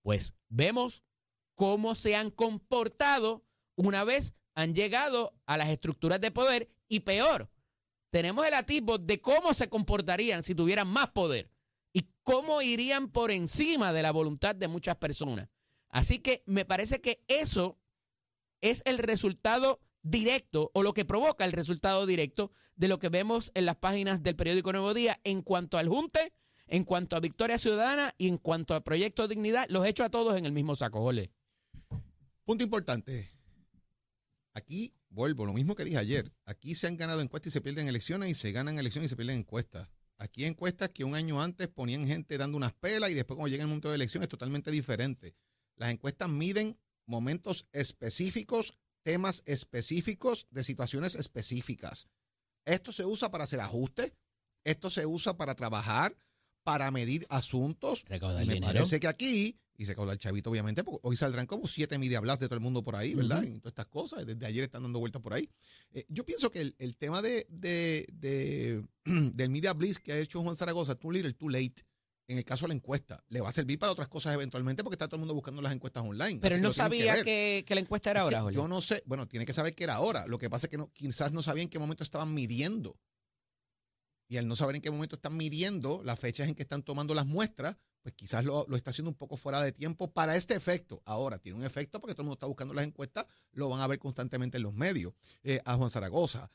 pues 0.03 0.35
vemos 0.49 1.03
cómo 1.57 1.97
se 1.97 2.15
han 2.15 2.31
comportado 2.31 3.45
una 3.87 4.05
vez 4.05 4.35
han 4.55 4.75
llegado 4.75 5.35
a 5.47 5.57
las 5.57 5.69
estructuras 5.69 6.21
de 6.21 6.31
poder 6.31 6.71
y 6.89 7.01
peor, 7.01 7.51
tenemos 8.11 8.47
el 8.47 8.55
atisbo 8.55 8.99
de 8.99 9.21
cómo 9.21 9.55
se 9.55 9.69
comportarían 9.69 10.43
si 10.43 10.55
tuvieran 10.55 10.89
más 10.89 11.09
poder 11.09 11.51
y 11.93 12.07
cómo 12.23 12.61
irían 12.61 13.11
por 13.11 13.31
encima 13.31 13.93
de 13.93 14.03
la 14.03 14.11
voluntad 14.11 14.55
de 14.55 14.69
muchas 14.69 14.97
personas. 14.97 15.49
Así 15.89 16.19
que 16.19 16.43
me 16.47 16.65
parece 16.65 17.01
que 17.01 17.25
eso 17.29 17.79
es 18.61 18.83
el 18.85 18.99
resultado 18.99 19.81
directo 20.03 20.71
o 20.75 20.83
lo 20.83 20.93
que 20.93 21.05
provoca 21.05 21.45
el 21.45 21.53
resultado 21.53 22.07
directo 22.07 22.51
de 22.77 22.89
lo 22.89 22.99
que 22.99 23.09
vemos 23.09 23.51
en 23.55 23.67
las 23.67 23.77
páginas 23.77 24.23
del 24.23 24.37
periódico 24.37 24.73
Nuevo 24.73 24.95
Día 24.95 25.21
en 25.25 25.43
cuanto 25.43 25.79
al 25.79 25.89
junte, 25.89 26.33
en 26.67 26.85
cuanto 26.85 27.17
a 27.17 27.21
Victoria 27.21 27.59
Ciudadana 27.59 28.15
y 28.19 28.29
en 28.29 28.39
cuanto 28.39 28.75
a 28.75 28.83
Proyecto 28.83 29.27
Dignidad, 29.27 29.67
los 29.69 29.87
echo 29.87 30.05
a 30.05 30.11
todos 30.11 30.37
en 30.37 30.47
el 30.47 30.53
mismo 30.53 30.75
saco, 30.75 31.01
Jole. 31.01 31.33
Punto 32.45 32.65
importante. 32.65 33.40
Aquí, 34.53 34.95
vuelvo, 35.09 35.47
lo 35.47 35.53
mismo 35.53 35.75
que 35.77 35.85
dije 35.85 35.99
ayer. 35.99 36.33
Aquí 36.45 36.75
se 36.75 36.87
han 36.87 36.97
ganado 36.97 37.21
encuestas 37.21 37.53
y 37.53 37.55
se 37.55 37.61
pierden 37.61 37.89
elecciones 37.89 38.31
y 38.31 38.35
se 38.35 38.53
ganan 38.53 38.79
elecciones 38.79 39.09
y 39.09 39.11
se 39.11 39.17
pierden 39.17 39.39
encuestas. 39.41 39.89
Aquí 40.19 40.43
hay 40.45 40.51
encuestas 40.51 40.91
que 40.91 41.05
un 41.05 41.15
año 41.15 41.41
antes 41.41 41.69
ponían 41.69 42.07
gente 42.07 42.37
dando 42.37 42.57
unas 42.57 42.75
pelas 42.75 43.11
y 43.11 43.15
después 43.15 43.37
cuando 43.37 43.49
llega 43.49 43.63
el 43.63 43.69
momento 43.69 43.89
de 43.89 43.95
elección 43.95 44.23
es 44.23 44.29
totalmente 44.29 44.71
diferente. 44.71 45.35
Las 45.77 45.91
encuestas 45.91 46.29
miden 46.29 46.79
momentos 47.07 47.67
específicos, 47.73 48.75
temas 49.03 49.43
específicos 49.47 50.47
de 50.51 50.63
situaciones 50.63 51.15
específicas. 51.15 52.07
Esto 52.67 52.93
se 52.93 53.05
usa 53.05 53.31
para 53.31 53.45
hacer 53.45 53.61
ajustes, 53.61 54.13
esto 54.65 54.91
se 54.91 55.07
usa 55.07 55.37
para 55.37 55.55
trabajar, 55.55 56.17
para 56.65 56.91
medir 56.91 57.27
asuntos. 57.31 58.05
Recaudar 58.07 58.45
Y 58.45 58.47
me 58.47 58.55
dinero. 58.55 58.75
parece 58.75 59.01
que 59.01 59.09
aquí, 59.09 59.59
y 59.81 59.87
recaudar 59.87 60.19
chavito 60.19 60.51
obviamente, 60.51 60.85
porque 60.85 61.01
hoy 61.03 61.17
saldrán 61.17 61.47
como 61.47 61.67
siete 61.67 61.97
media 61.99 62.21
blast 62.21 62.43
de 62.43 62.49
todo 62.49 62.57
el 62.57 62.61
mundo 62.61 62.83
por 62.85 62.97
ahí, 62.97 63.15
¿verdad? 63.15 63.39
Ujú. 63.43 63.49
Y 63.55 63.59
todas 63.61 63.71
estas 63.73 63.87
cosas, 63.87 64.27
desde 64.27 64.45
ayer 64.45 64.63
están 64.65 64.83
dando 64.83 64.99
vueltas 64.99 65.23
por 65.23 65.33
ahí. 65.33 65.49
Eh, 65.93 66.05
yo 66.09 66.25
pienso 66.27 66.51
que 66.51 66.61
el, 66.61 66.75
el 66.79 66.97
tema 66.97 67.23
de, 67.23 67.47
de, 67.49 68.07
de- 68.13 68.85
del 69.33 69.49
media 69.49 69.73
blitz 69.73 69.99
que 69.99 70.13
ha 70.13 70.19
hecho 70.19 70.43
Juan 70.43 70.55
Zaragoza, 70.57 70.95
too 70.97 71.11
little, 71.11 71.33
too 71.33 71.49
late, 71.49 71.77
en 72.29 72.37
el 72.39 72.45
caso 72.45 72.65
de 72.67 72.69
la 72.69 72.75
encuesta, 72.75 73.25
le 73.29 73.41
va 73.41 73.49
a 73.49 73.53
servir 73.53 73.79
para 73.79 73.91
otras 73.91 74.07
cosas 74.09 74.35
eventualmente 74.35 74.85
porque 74.85 74.95
está 74.95 75.09
todo 75.09 75.17
el 75.17 75.21
mundo 75.21 75.35
buscando 75.35 75.63
las 75.63 75.73
encuestas 75.73 76.05
online. 76.05 76.39
Pero 76.41 76.55
él 76.57 76.61
no 76.63 76.73
sabía 76.75 77.25
que, 77.25 77.65
que 77.67 77.75
la 77.75 77.81
encuesta 77.81 78.11
era 78.11 78.21
Es 78.21 78.25
ahora, 78.25 78.43
Jole. 78.43 78.55
Yo 78.55 78.69
no 78.69 78.81
sé, 78.83 79.03
bueno, 79.07 79.27
tiene 79.27 79.47
que 79.47 79.53
saber 79.55 79.75
que 79.75 79.83
era 79.85 79.95
ahora. 79.95 80.27
Lo 80.27 80.39
que 80.39 80.51
pasa 80.51 80.67
es 80.67 80.71
que 80.71 80.77
no, 80.77 80.93
quizás 80.93 81.33
no 81.33 81.41
sabía 81.43 81.63
en 81.63 81.71
qué 81.71 81.79
momento 81.79 82.05
estaban 82.05 82.33
midiendo. 82.35 82.97
y 84.29 84.37
al 84.37 84.47
no 84.47 84.55
saber 84.55 84.77
en 84.77 84.83
qué 84.83 84.91
momento 84.91 85.17
están 85.17 85.37
midiendo 85.37 86.03
las 86.05 86.21
fechas 86.21 86.47
en 86.49 86.55
que 86.55 86.63
están 86.63 86.83
tomando 86.85 87.15
las 87.15 87.27
muestras, 87.27 87.79
pues 88.03 88.15
quizás 88.15 88.45
lo, 88.45 88.67
lo 88.69 88.77
está 88.77 88.91
haciendo 88.91 89.11
un 89.11 89.17
poco 89.17 89.37
fuera 89.37 89.61
de 89.63 89.73
tiempo 89.73 90.13
para 90.13 90.37
este 90.37 90.55
efecto. 90.55 91.03
Ahora, 91.05 91.39
tiene 91.39 91.59
un 91.59 91.65
efecto 91.65 92.01
porque 92.01 92.15
todo 92.15 92.23
el 92.23 92.27
mundo 92.27 92.35
está 92.35 92.47
buscando 92.47 92.75
las 92.75 92.87
encuestas, 92.87 93.27
lo 93.53 93.69
van 93.69 93.81
a 93.81 93.87
ver 93.87 93.99
constantemente 93.99 94.57
en 94.57 94.63
los 94.63 94.75
medios. 94.75 95.13
Eh, 95.43 95.61
a 95.65 95.77
Juan 95.77 95.91
Zaragoza. 95.91 96.51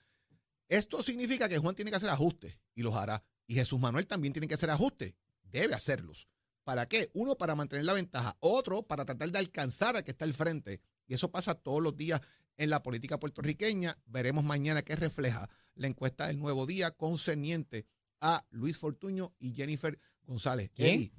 Esto 0.67 1.03
significa 1.03 1.47
que 1.47 1.59
Juan 1.59 1.75
tiene 1.75 1.91
que 1.91 1.97
hacer 1.97 2.09
ajustes 2.09 2.57
y 2.73 2.81
los 2.81 2.95
hará. 2.95 3.23
Y 3.47 3.53
Jesús 3.53 3.79
Manuel 3.79 4.07
también 4.07 4.33
tiene 4.33 4.47
que 4.47 4.55
hacer 4.55 4.71
ajustes. 4.71 5.13
Debe 5.43 5.75
hacerlos. 5.75 6.27
¿Para 6.63 6.87
qué? 6.87 7.11
Uno, 7.13 7.37
para 7.37 7.55
mantener 7.55 7.85
la 7.85 7.93
ventaja. 7.93 8.35
Otro, 8.39 8.81
para 8.81 9.05
tratar 9.05 9.31
de 9.31 9.37
alcanzar 9.37 9.95
al 9.95 10.03
que 10.03 10.11
está 10.11 10.25
al 10.25 10.33
frente. 10.33 10.81
Y 11.05 11.13
eso 11.13 11.31
pasa 11.31 11.53
todos 11.53 11.81
los 11.81 11.95
días 11.95 12.21
en 12.57 12.71
la 12.71 12.81
política 12.81 13.19
puertorriqueña. 13.19 13.95
Veremos 14.05 14.43
mañana 14.43 14.81
qué 14.81 14.95
refleja 14.95 15.47
la 15.75 15.87
encuesta 15.87 16.27
del 16.27 16.39
nuevo 16.39 16.65
día 16.65 16.89
concerniente 16.91 17.85
a 18.19 18.43
Luis 18.49 18.79
Fortuño 18.79 19.35
y 19.37 19.53
Jennifer 19.53 19.99
González. 20.23 20.71
¿Quién? 20.73 21.11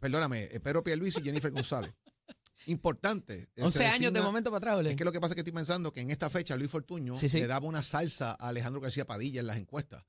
Perdóname, 0.00 0.44
eh, 0.44 0.60
Pedro 0.60 0.82
Pierluisi 0.84 1.20
y 1.20 1.24
Jennifer 1.24 1.50
González. 1.50 1.92
Importante. 2.66 3.48
eh, 3.56 3.62
11 3.62 3.78
se 3.78 3.86
años 3.86 4.12
de 4.12 4.20
momento 4.20 4.50
para 4.50 4.58
atrás, 4.58 4.76
Ole. 4.78 4.90
es 4.90 4.96
que 4.96 5.04
lo 5.04 5.12
que 5.12 5.20
pasa 5.20 5.32
es 5.32 5.34
que 5.36 5.40
estoy 5.40 5.52
pensando 5.52 5.92
que 5.92 6.00
en 6.00 6.10
esta 6.10 6.30
fecha 6.30 6.56
Luis 6.56 6.70
Fortuño 6.70 7.14
Sí, 7.16 7.28
sí. 7.28 7.40
le 7.40 7.46
daba 7.46 7.66
una 7.66 7.82
salsa 7.82 8.32
a 8.38 8.48
Alejandro 8.48 8.80
García 8.80 9.04
Padilla 9.04 9.40
en 9.40 9.46
las 9.46 9.56
encuestas. 9.58 10.04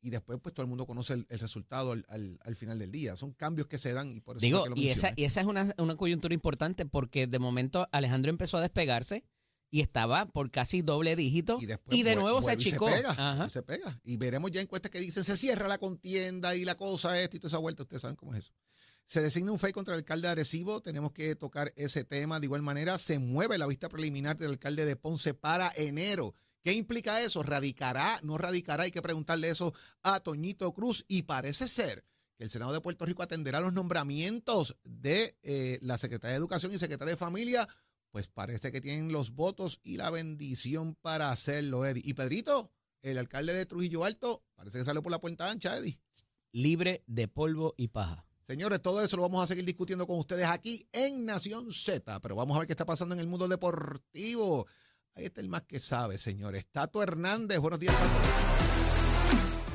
Y 0.00 0.10
después, 0.10 0.38
pues 0.40 0.54
todo 0.54 0.62
el 0.62 0.68
mundo 0.68 0.86
conoce 0.86 1.14
el, 1.14 1.26
el 1.28 1.38
resultado 1.40 1.90
al, 1.92 2.04
al- 2.08 2.38
al 2.44 2.54
final 2.54 2.78
del 2.78 2.92
día. 2.92 3.16
Son 3.16 3.32
cambios 3.32 3.66
que 3.66 3.78
se 3.78 3.92
dan 3.92 4.12
y 4.12 4.20
por 4.20 4.36
eso 4.36 4.46
Digo, 4.46 4.62
que 4.62 4.70
lo 4.70 4.76
y 4.76 4.88
esa, 4.90 5.12
y 5.16 5.24
esa 5.24 5.40
es 5.40 5.46
una, 5.46 5.74
una 5.76 5.96
coyuntura 5.96 6.32
importante 6.32 6.86
porque 6.86 7.26
de 7.26 7.38
momento 7.40 7.88
Alejandro 7.90 8.30
empezó 8.30 8.58
a 8.58 8.60
despegarse 8.60 9.24
y 9.70 9.80
estaba 9.80 10.26
por 10.26 10.50
casi 10.52 10.82
doble 10.82 11.16
dígito 11.16 11.58
y, 11.60 11.66
después 11.66 12.04
de 12.04 12.14
nuevo 12.14 12.38
se 12.40 12.44
vuelve 12.46 12.62
y 12.62 12.66
achicó. 12.68 12.86
pega, 12.86 13.44
y 13.46 13.50
se 13.50 13.62
pega. 13.64 14.00
Y 14.04 14.16
veremos 14.16 14.52
ya 14.52 14.60
encuestas 14.62 14.90
que 14.92 15.00
dicen 15.00 15.24
se 15.24 15.36
cierra 15.36 15.66
la 15.66 15.78
contienda 15.78 16.54
y 16.54 16.64
la 16.64 16.76
cosa 16.76 17.20
esta 17.20 17.36
y 17.36 17.40
toda 17.40 17.48
esa 17.48 17.58
vuelta. 17.58 17.82
Ustedes 17.82 18.00
saben 18.02 18.16
cómo 18.16 18.32
es 18.34 18.44
eso. 18.44 18.52
Se 19.08 19.22
designa 19.22 19.52
un 19.52 19.58
FEI 19.58 19.72
contra 19.72 19.94
el 19.94 20.00
alcalde 20.00 20.28
de. 20.28 20.82
Tenemos 20.82 21.12
que 21.12 21.34
tocar 21.34 21.72
ese 21.76 22.04
tema. 22.04 22.40
De 22.40 22.44
igual 22.44 22.60
manera, 22.60 22.98
se 22.98 23.18
mueve 23.18 23.56
la 23.56 23.66
vista 23.66 23.88
preliminar 23.88 24.36
del 24.36 24.50
alcalde 24.50 24.84
de 24.84 24.96
Ponce 24.96 25.32
para 25.32 25.72
enero. 25.76 26.34
¿Qué 26.62 26.74
implica 26.74 27.22
eso? 27.22 27.42
¿Radicará? 27.42 28.20
¿No 28.22 28.36
radicará? 28.36 28.82
Hay 28.82 28.90
que 28.90 29.00
preguntarle 29.00 29.48
eso 29.48 29.72
a 30.02 30.20
Toñito 30.20 30.74
Cruz. 30.74 31.06
Y 31.08 31.22
parece 31.22 31.68
ser 31.68 32.04
que 32.36 32.44
el 32.44 32.50
Senado 32.50 32.74
de 32.74 32.82
Puerto 32.82 33.06
Rico 33.06 33.22
atenderá 33.22 33.60
los 33.60 33.72
nombramientos 33.72 34.76
de 34.84 35.38
eh, 35.42 35.78
la 35.80 35.96
Secretaría 35.96 36.32
de 36.32 36.38
Educación 36.40 36.74
y 36.74 36.78
Secretaria 36.78 37.12
de 37.12 37.16
Familia. 37.16 37.66
Pues 38.10 38.28
parece 38.28 38.70
que 38.72 38.82
tienen 38.82 39.10
los 39.10 39.30
votos 39.30 39.80
y 39.84 39.96
la 39.96 40.10
bendición 40.10 40.96
para 41.00 41.30
hacerlo, 41.30 41.86
Eddie. 41.86 42.02
Y 42.04 42.12
Pedrito, 42.12 42.70
el 43.00 43.16
alcalde 43.16 43.54
de 43.54 43.64
Trujillo 43.64 44.04
Alto, 44.04 44.44
parece 44.54 44.76
que 44.76 44.84
salió 44.84 45.02
por 45.02 45.12
la 45.12 45.20
puerta 45.22 45.50
ancha, 45.50 45.78
Eddie. 45.78 45.98
Libre 46.52 47.04
de 47.06 47.26
polvo 47.26 47.72
y 47.78 47.88
paja. 47.88 48.27
Señores, 48.48 48.80
todo 48.80 49.02
eso 49.02 49.14
lo 49.18 49.24
vamos 49.24 49.42
a 49.42 49.46
seguir 49.46 49.66
discutiendo 49.66 50.06
con 50.06 50.18
ustedes 50.18 50.46
aquí 50.46 50.88
en 50.90 51.26
Nación 51.26 51.70
Z, 51.70 52.18
pero 52.20 52.34
vamos 52.34 52.56
a 52.56 52.60
ver 52.60 52.66
qué 52.66 52.72
está 52.72 52.86
pasando 52.86 53.14
en 53.14 53.20
el 53.20 53.26
mundo 53.26 53.46
deportivo. 53.46 54.66
Ahí 55.14 55.26
está 55.26 55.42
el 55.42 55.50
más 55.50 55.64
que 55.64 55.78
sabe, 55.78 56.16
señores. 56.16 56.64
Tato 56.72 57.02
Hernández, 57.02 57.58
buenos 57.58 57.78
días, 57.78 57.94
Tato. 57.94 58.10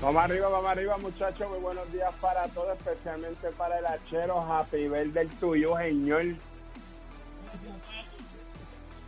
Vamos 0.01 0.23
arriba, 0.23 0.49
vamos 0.49 0.71
arriba, 0.71 0.97
muchachos. 0.97 1.47
Muy 1.51 1.59
buenos 1.59 1.93
días 1.93 2.11
para 2.19 2.47
todos, 2.47 2.75
especialmente 2.75 3.51
para 3.51 3.77
el 3.77 3.85
hachero 3.85 4.41
Happy 4.41 4.87
del 4.87 5.29
tuyo, 5.39 5.77
señor. 5.77 6.35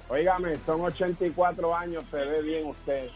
Óigame, 0.10 0.60
son 0.64 0.82
84 0.82 1.76
años, 1.76 2.04
se 2.12 2.18
ve 2.18 2.44
bien 2.44 2.68
usted. 2.68 3.10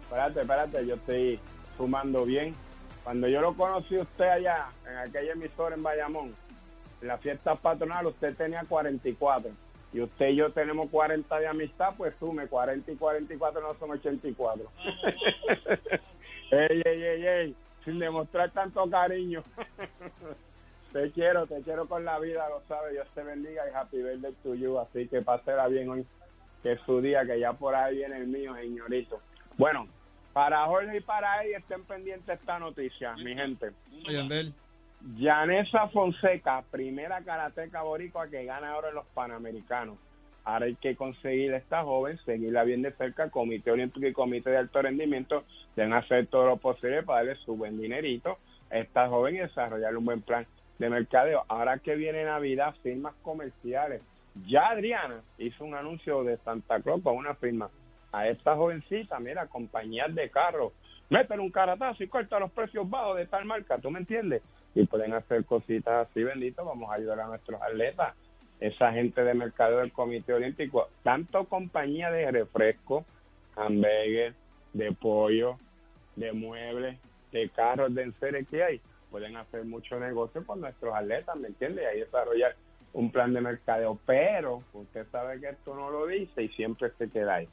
Espérate, 0.00 0.40
espérate, 0.40 0.86
yo 0.86 0.94
estoy 0.94 1.38
sumando 1.76 2.24
bien. 2.24 2.56
Cuando 3.04 3.26
yo 3.28 3.40
lo 3.40 3.54
conocí 3.54 3.96
usted 3.96 4.28
allá, 4.28 4.68
en 4.88 4.96
aquella 4.96 5.32
emisora 5.32 5.74
en 5.74 5.82
Bayamón, 5.82 6.34
en 7.00 7.08
la 7.08 7.18
fiesta 7.18 7.54
patronal, 7.56 8.06
usted 8.06 8.36
tenía 8.36 8.64
44. 8.68 9.50
Y 9.92 10.00
usted 10.00 10.28
y 10.28 10.36
yo 10.36 10.50
tenemos 10.52 10.88
40 10.88 11.38
de 11.38 11.46
amistad, 11.48 11.94
pues 11.96 12.14
sume 12.18 12.46
40 12.46 12.92
y 12.92 12.96
44 12.96 13.60
no 13.60 13.74
son 13.74 13.90
84. 13.90 14.64
ey, 16.50 16.82
ey, 16.84 17.02
ey, 17.02 17.26
ey, 17.26 17.56
sin 17.84 17.98
demostrar 17.98 18.50
tanto 18.52 18.88
cariño. 18.88 19.42
te 20.92 21.10
quiero, 21.10 21.46
te 21.46 21.60
quiero 21.62 21.86
con 21.86 22.04
la 22.04 22.18
vida, 22.20 22.48
lo 22.48 22.62
sabe. 22.68 22.92
Dios 22.92 23.08
te 23.14 23.22
bendiga 23.22 23.68
y 23.68 23.74
happy 23.74 24.02
birthday 24.02 24.32
to 24.42 24.54
you. 24.54 24.78
Así 24.78 25.08
que 25.08 25.20
pásela 25.20 25.66
bien 25.66 25.90
hoy, 25.90 26.06
que 26.62 26.72
es 26.72 26.80
su 26.86 27.00
día, 27.00 27.26
que 27.26 27.38
ya 27.40 27.52
por 27.52 27.74
ahí 27.74 27.96
viene 27.96 28.16
el 28.18 28.28
mío, 28.28 28.54
señorito. 28.54 29.20
Bueno, 29.58 29.88
para 30.32 30.64
Jorge 30.66 30.96
y 30.96 31.00
para 31.00 31.42
él 31.42 31.54
estén 31.54 31.84
pendientes 31.84 32.40
esta 32.40 32.58
noticia, 32.58 33.14
mi 33.16 33.34
gente. 33.34 33.72
Yanesa 35.16 35.88
Fonseca, 35.88 36.62
primera 36.70 37.20
karateca 37.22 37.82
boricua 37.82 38.28
que 38.28 38.44
gana 38.44 38.72
ahora 38.72 38.90
en 38.90 38.94
los 38.94 39.06
Panamericanos. 39.14 39.98
Ahora 40.44 40.66
hay 40.66 40.74
que 40.76 40.96
conseguir 40.96 41.54
a 41.54 41.58
esta 41.58 41.84
joven, 41.84 42.18
seguirla 42.24 42.64
bien 42.64 42.82
de 42.82 42.92
cerca. 42.92 43.30
Comité 43.30 43.70
Olímpico 43.70 44.06
y 44.06 44.12
Comité 44.12 44.50
de 44.50 44.58
Alto 44.58 44.82
Rendimiento 44.82 45.44
deben 45.76 45.92
hacer 45.92 46.26
todo 46.26 46.46
lo 46.46 46.56
posible 46.56 47.02
para 47.02 47.24
darle 47.24 47.36
su 47.44 47.56
buen 47.56 47.80
dinerito 47.80 48.38
a 48.70 48.78
esta 48.78 49.08
joven 49.08 49.36
y 49.36 49.38
desarrollarle 49.38 49.98
un 49.98 50.04
buen 50.04 50.22
plan 50.22 50.46
de 50.78 50.90
mercadeo. 50.90 51.44
Ahora 51.48 51.78
que 51.78 51.94
viene 51.94 52.24
Navidad, 52.24 52.74
firmas 52.82 53.14
comerciales. 53.22 54.02
Ya 54.46 54.70
Adriana 54.70 55.20
hizo 55.38 55.64
un 55.64 55.74
anuncio 55.74 56.24
de 56.24 56.38
Santa 56.38 56.80
Claus 56.80 57.02
con 57.02 57.16
una 57.16 57.34
firma. 57.34 57.68
A 58.12 58.28
esta 58.28 58.54
jovencita, 58.54 59.18
mira, 59.18 59.46
compañías 59.46 60.14
de 60.14 60.30
carros, 60.30 60.72
métele 61.08 61.40
un 61.40 61.50
caratazo 61.50 62.04
y 62.04 62.08
corta 62.08 62.38
los 62.38 62.52
precios 62.52 62.88
bajos 62.88 63.16
de 63.16 63.26
tal 63.26 63.44
marca, 63.44 63.78
¿tú 63.78 63.90
me 63.90 63.98
entiendes? 63.98 64.42
Y 64.74 64.86
pueden 64.86 65.14
hacer 65.14 65.44
cositas 65.44 66.08
así, 66.08 66.22
bendito, 66.22 66.64
vamos 66.64 66.90
a 66.90 66.94
ayudar 66.94 67.20
a 67.20 67.26
nuestros 67.26 67.60
atletas. 67.60 68.14
Esa 68.60 68.92
gente 68.92 69.24
de 69.24 69.34
mercado 69.34 69.78
del 69.78 69.92
Comité 69.92 70.34
Olímpico, 70.34 70.88
tanto 71.02 71.44
compañía 71.46 72.10
de 72.10 72.30
refresco, 72.30 73.04
hamburgues, 73.56 74.34
de 74.72 74.92
pollo, 74.92 75.58
de 76.16 76.32
muebles, 76.32 76.98
de 77.32 77.48
carros, 77.50 77.94
de 77.94 78.02
enseres 78.02 78.46
que 78.48 78.62
hay, 78.62 78.80
pueden 79.10 79.36
hacer 79.36 79.64
mucho 79.64 79.98
negocio 79.98 80.44
con 80.46 80.60
nuestros 80.60 80.94
atletas, 80.94 81.36
¿me 81.36 81.48
entiende? 81.48 81.82
Y 81.82 81.86
ahí 81.86 82.00
desarrollar 82.00 82.54
un 82.92 83.10
plan 83.10 83.32
de 83.32 83.40
mercadeo. 83.40 83.98
Pero 84.06 84.62
usted 84.72 85.06
sabe 85.10 85.40
que 85.40 85.50
esto 85.50 85.74
no 85.74 85.90
lo 85.90 86.06
dice 86.06 86.42
y 86.42 86.48
siempre 86.50 86.90
se 86.98 87.10
queda 87.10 87.36
ahí. 87.36 87.48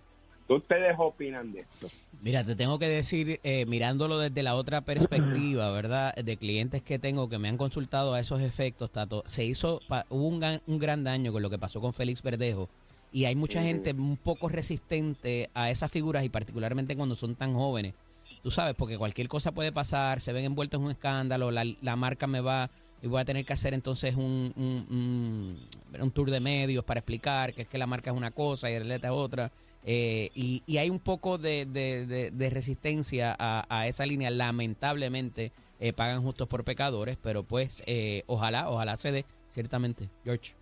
¿Qué 0.49 0.55
ustedes 0.55 0.95
opinan 0.97 1.51
de 1.51 1.59
esto? 1.59 1.87
Mira, 2.23 2.43
te 2.43 2.55
tengo 2.55 2.79
que 2.79 2.87
decir, 2.87 3.39
eh, 3.43 3.67
mirándolo 3.67 4.17
desde 4.17 4.41
la 4.41 4.55
otra 4.55 4.81
perspectiva, 4.81 5.69
¿verdad? 5.69 6.15
De 6.15 6.37
clientes 6.37 6.81
que 6.81 6.97
tengo 6.97 7.29
que 7.29 7.37
me 7.37 7.49
han 7.49 7.57
consultado 7.57 8.15
a 8.15 8.19
esos 8.19 8.41
efectos, 8.41 8.89
Tato, 8.89 9.21
se 9.27 9.45
hizo, 9.45 9.79
hubo 10.09 10.27
un 10.27 10.39
gran, 10.39 10.59
un 10.65 10.79
gran 10.79 11.03
daño 11.03 11.31
con 11.31 11.43
lo 11.43 11.51
que 11.51 11.59
pasó 11.59 11.79
con 11.81 11.93
Félix 11.93 12.23
Verdejo 12.23 12.67
y 13.11 13.25
hay 13.25 13.35
mucha 13.35 13.61
gente 13.61 13.91
un 13.91 14.17
poco 14.17 14.49
resistente 14.49 15.51
a 15.53 15.69
esas 15.69 15.91
figuras 15.91 16.23
y 16.23 16.29
particularmente 16.29 16.95
cuando 16.95 17.13
son 17.13 17.35
tan 17.35 17.53
jóvenes. 17.53 17.93
Tú 18.41 18.49
sabes, 18.49 18.73
porque 18.73 18.97
cualquier 18.97 19.27
cosa 19.27 19.51
puede 19.51 19.71
pasar, 19.71 20.19
se 20.19 20.33
ven 20.33 20.45
envueltos 20.45 20.79
en 20.79 20.85
un 20.85 20.91
escándalo, 20.91 21.51
la, 21.51 21.63
la 21.79 21.95
marca 21.95 22.25
me 22.25 22.41
va 22.41 22.71
y 23.01 23.07
voy 23.07 23.21
a 23.21 23.25
tener 23.25 23.45
que 23.45 23.53
hacer 23.53 23.73
entonces 23.73 24.15
un, 24.15 24.53
un, 24.55 24.87
un- 24.89 26.01
un 26.01 26.11
tour 26.11 26.29
de 26.31 26.39
medios 26.39 26.83
para 26.83 26.99
explicar 26.99 27.53
que 27.53 27.63
es 27.63 27.67
que 27.67 27.77
la 27.77 27.87
marca 27.87 28.11
es 28.11 28.17
una 28.17 28.31
cosa 28.31 28.69
y 28.69 28.73
el 28.75 28.83
atleta 28.83 29.07
es 29.07 29.13
otra. 29.13 29.51
Eh, 29.85 30.29
y, 30.35 30.61
y 30.65 30.77
hay 30.77 30.89
un 30.89 30.99
poco 30.99 31.37
de, 31.37 31.65
de- 31.65 32.05
de- 32.05 32.31
de 32.31 32.49
resistencia 32.49 33.35
a, 33.39 33.65
a 33.69 33.87
esa 33.87 34.05
línea. 34.05 34.29
Lamentablemente 34.29 35.51
eh, 35.79 35.93
pagan 35.93 36.21
justos 36.21 36.47
por 36.47 36.63
pecadores, 36.63 37.17
pero 37.21 37.43
pues 37.43 37.81
eh, 37.85 38.23
ojalá, 38.27 38.69
ojalá 38.69 38.95
se 38.97 39.11
dé, 39.11 39.25
ciertamente. 39.49 40.09
George. 40.23 40.53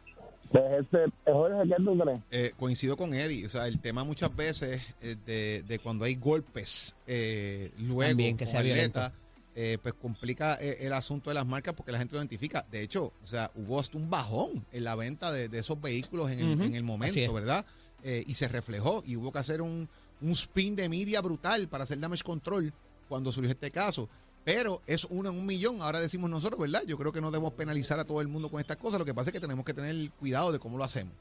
Jorge, 0.52 1.68
¿qué 1.68 1.76
tú 1.84 1.98
crees? 2.00 2.22
Eh, 2.32 2.52
coincido 2.58 2.96
con 2.96 3.14
Eddie, 3.14 3.46
o 3.46 3.50
sea, 3.50 3.68
el 3.68 3.80
tema 3.82 4.04
muchas 4.06 4.34
veces 4.34 4.82
eh, 5.02 5.16
de, 5.26 5.64
de 5.64 5.80
cuando 5.80 6.06
hay 6.06 6.16
golpes 6.16 6.96
eh, 7.06 7.72
luego 7.78 8.04
También, 8.10 8.38
que 8.38 8.46
con 8.46 8.52
sea 8.52 8.62
violento. 8.62 9.02
Eh, 9.60 9.80
pues 9.82 9.96
complica 9.96 10.56
eh, 10.62 10.78
el 10.82 10.94
asunto 10.94 11.32
de 11.32 11.34
las 11.34 11.48
marcas 11.48 11.74
porque 11.74 11.92
la 11.92 11.98
gente 11.98 12.14
lo 12.14 12.20
identifica. 12.20 12.64
De 12.70 12.84
hecho, 12.84 13.06
o 13.06 13.26
sea, 13.26 13.50
hubo 13.56 13.80
hasta 13.80 13.98
un 13.98 14.08
bajón 14.08 14.64
en 14.72 14.84
la 14.84 14.94
venta 14.94 15.32
de, 15.32 15.50
de 15.50 15.58
esos 15.58 15.82
vehículos 15.82 16.30
en 16.30 16.62
el, 16.62 16.76
en 16.76 16.86
momento. 16.86 17.34
¿verdad? 17.34 17.66
Eh, 18.04 18.24
y 18.28 18.36
se 18.36 18.48
reflejó 18.48 19.02
y 19.04 19.16
hubo 19.16 19.32
que 19.32 19.40
hacer 19.40 19.64
un, 19.64 19.90
un 20.22 20.30
spin 20.30 20.76
de 20.76 20.88
media 20.90 21.22
brutal 21.22 21.68
para 21.70 21.86
hacer 21.86 22.00
damage 22.00 22.22
control 22.22 22.72
cuando 23.10 23.32
surgió 23.32 23.50
este 23.50 23.72
caso. 23.72 24.08
Pero 24.44 24.84
es 24.86 25.06
uno 25.06 25.30
en 25.30 25.36
un 25.36 25.48
millón, 25.48 25.82
ahora 25.82 26.00
decimos 26.00 26.30
nosotros, 26.30 26.62
¿verdad? 26.62 26.84
Yo 26.86 26.96
creo 27.00 27.12
que 27.12 27.20
no 27.20 27.32
debemos 27.32 27.54
penalizar 27.54 28.00
a 28.00 28.06
todo 28.06 28.22
el 28.22 28.28
mundo 28.28 28.50
con 28.50 28.60
estas 28.60 28.78
cosas. 28.78 29.00
Lo 29.00 29.06
que 29.06 29.16
pasa 29.16 29.32
es 29.32 29.34
que 29.34 29.40
tenemos 29.40 29.66
que 29.66 29.74
tener 29.74 30.12
cuidado 30.20 30.52
de 30.52 30.60
cómo 30.60 30.78
lo 30.78 30.84
hacemos. 30.84 31.14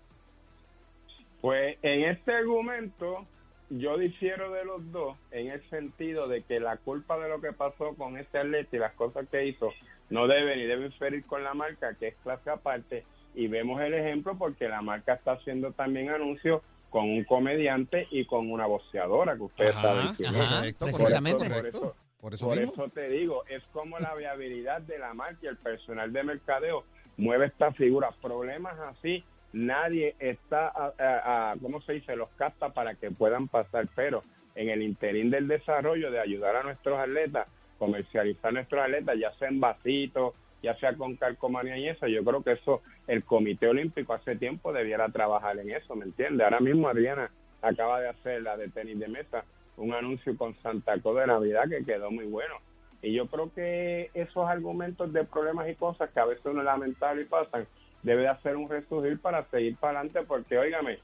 Pues 1.40 1.78
en 1.80 2.04
este 2.04 2.32
argumento 2.34 3.26
yo 3.70 3.98
difiero 3.98 4.52
de 4.52 4.64
los 4.64 4.92
dos 4.92 5.16
en 5.30 5.48
el 5.50 5.68
sentido 5.70 6.28
de 6.28 6.42
que 6.42 6.60
la 6.60 6.76
culpa 6.76 7.18
de 7.18 7.28
lo 7.28 7.40
que 7.40 7.52
pasó 7.52 7.94
con 7.96 8.16
este 8.16 8.38
atleta 8.38 8.76
y 8.76 8.78
las 8.78 8.92
cosas 8.94 9.26
que 9.30 9.46
hizo 9.46 9.70
no 10.10 10.26
debe 10.28 10.56
ni 10.56 10.64
debe 10.64 10.86
inferir 10.86 11.24
con 11.26 11.42
la 11.42 11.54
marca, 11.54 11.94
que 11.94 12.08
es 12.08 12.14
clase 12.22 12.50
aparte, 12.50 13.04
y 13.34 13.48
vemos 13.48 13.80
el 13.80 13.94
ejemplo 13.94 14.36
porque 14.38 14.68
la 14.68 14.82
marca 14.82 15.14
está 15.14 15.32
haciendo 15.32 15.72
también 15.72 16.10
anuncios 16.10 16.62
con 16.90 17.04
un 17.10 17.24
comediante 17.24 18.06
y 18.10 18.24
con 18.24 18.50
una 18.50 18.66
boxeadora 18.66 19.36
que 19.36 19.42
ustedes 19.42 19.74
Ajá, 19.76 19.82
saben 19.82 20.14
quién 20.16 20.34
es. 20.34 20.40
Ajá, 20.40 20.56
correcto, 20.58 20.84
precisamente. 20.86 21.44
Por 21.44 21.46
eso, 21.46 21.80
correcto. 21.80 21.96
Por 22.20 22.34
eso 22.34 22.46
Por 22.48 22.58
mismo. 22.58 22.72
eso 22.72 22.88
te 22.94 23.08
digo, 23.08 23.44
es 23.48 23.62
como 23.72 23.98
la 23.98 24.14
viabilidad 24.14 24.80
de 24.82 24.98
la 24.98 25.12
marca 25.12 25.38
y 25.42 25.46
el 25.48 25.56
personal 25.58 26.12
de 26.12 26.22
mercadeo 26.22 26.84
mueve 27.16 27.46
esta 27.46 27.72
figura. 27.72 28.10
Problemas 28.22 28.78
así, 28.78 29.24
nadie 29.56 30.14
está, 30.18 30.68
a, 30.68 30.92
a- 30.98 31.54
¿cómo 31.60 31.80
se 31.80 31.94
dice?, 31.94 32.14
los 32.14 32.28
capta 32.36 32.70
para 32.70 32.94
que 32.94 33.10
puedan 33.10 33.48
pasar, 33.48 33.88
pero 33.94 34.22
en 34.54 34.68
el 34.68 34.82
interín 34.82 35.30
del 35.30 35.48
desarrollo 35.48 36.10
de 36.10 36.20
ayudar 36.20 36.56
a 36.56 36.62
nuestros 36.62 36.98
atletas, 36.98 37.48
comercializar 37.78 38.52
nuestros 38.52 38.82
atletas, 38.82 39.18
ya 39.18 39.32
sea 39.32 39.48
en 39.48 39.60
vasitos, 39.60 40.34
ya 40.62 40.74
sea 40.76 40.94
con 40.94 41.16
calcomanía 41.16 41.76
y 41.78 41.88
eso, 41.88 42.06
yo 42.06 42.24
creo 42.24 42.42
que 42.42 42.52
eso 42.52 42.82
el 43.06 43.24
Comité 43.24 43.68
Olímpico 43.68 44.12
hace 44.14 44.36
tiempo 44.36 44.72
debiera 44.72 45.08
trabajar 45.08 45.58
en 45.58 45.70
eso, 45.70 45.94
¿me 45.94 46.04
entiendes? 46.04 46.44
Ahora 46.44 46.60
mismo 46.60 46.88
Adriana 46.88 47.30
acaba 47.62 48.00
de 48.00 48.08
hacer 48.08 48.42
la 48.42 48.56
de 48.56 48.68
tenis 48.68 48.98
de 48.98 49.08
mesa, 49.08 49.44
un 49.76 49.92
anuncio 49.92 50.36
con 50.36 50.54
Santa 50.62 50.98
Claus 51.00 51.16
de 51.18 51.26
Navidad 51.26 51.64
que 51.68 51.84
quedó 51.84 52.10
muy 52.10 52.24
bueno. 52.26 52.54
Y 53.02 53.12
yo 53.12 53.26
creo 53.26 53.52
que 53.54 54.10
esos 54.14 54.48
argumentos 54.48 55.12
de 55.12 55.24
problemas 55.24 55.68
y 55.68 55.74
cosas 55.74 56.10
que 56.10 56.18
a 56.20 56.24
veces 56.24 56.44
uno 56.46 56.62
lamentable 56.62 57.22
y 57.22 57.26
pasan, 57.26 57.66
debe 58.02 58.22
de 58.22 58.28
hacer 58.28 58.56
un 58.56 58.68
resurgir 58.68 59.20
para 59.20 59.44
seguir 59.50 59.76
para 59.76 60.00
adelante, 60.00 60.22
porque, 60.26 60.58
óigame, 60.58 60.98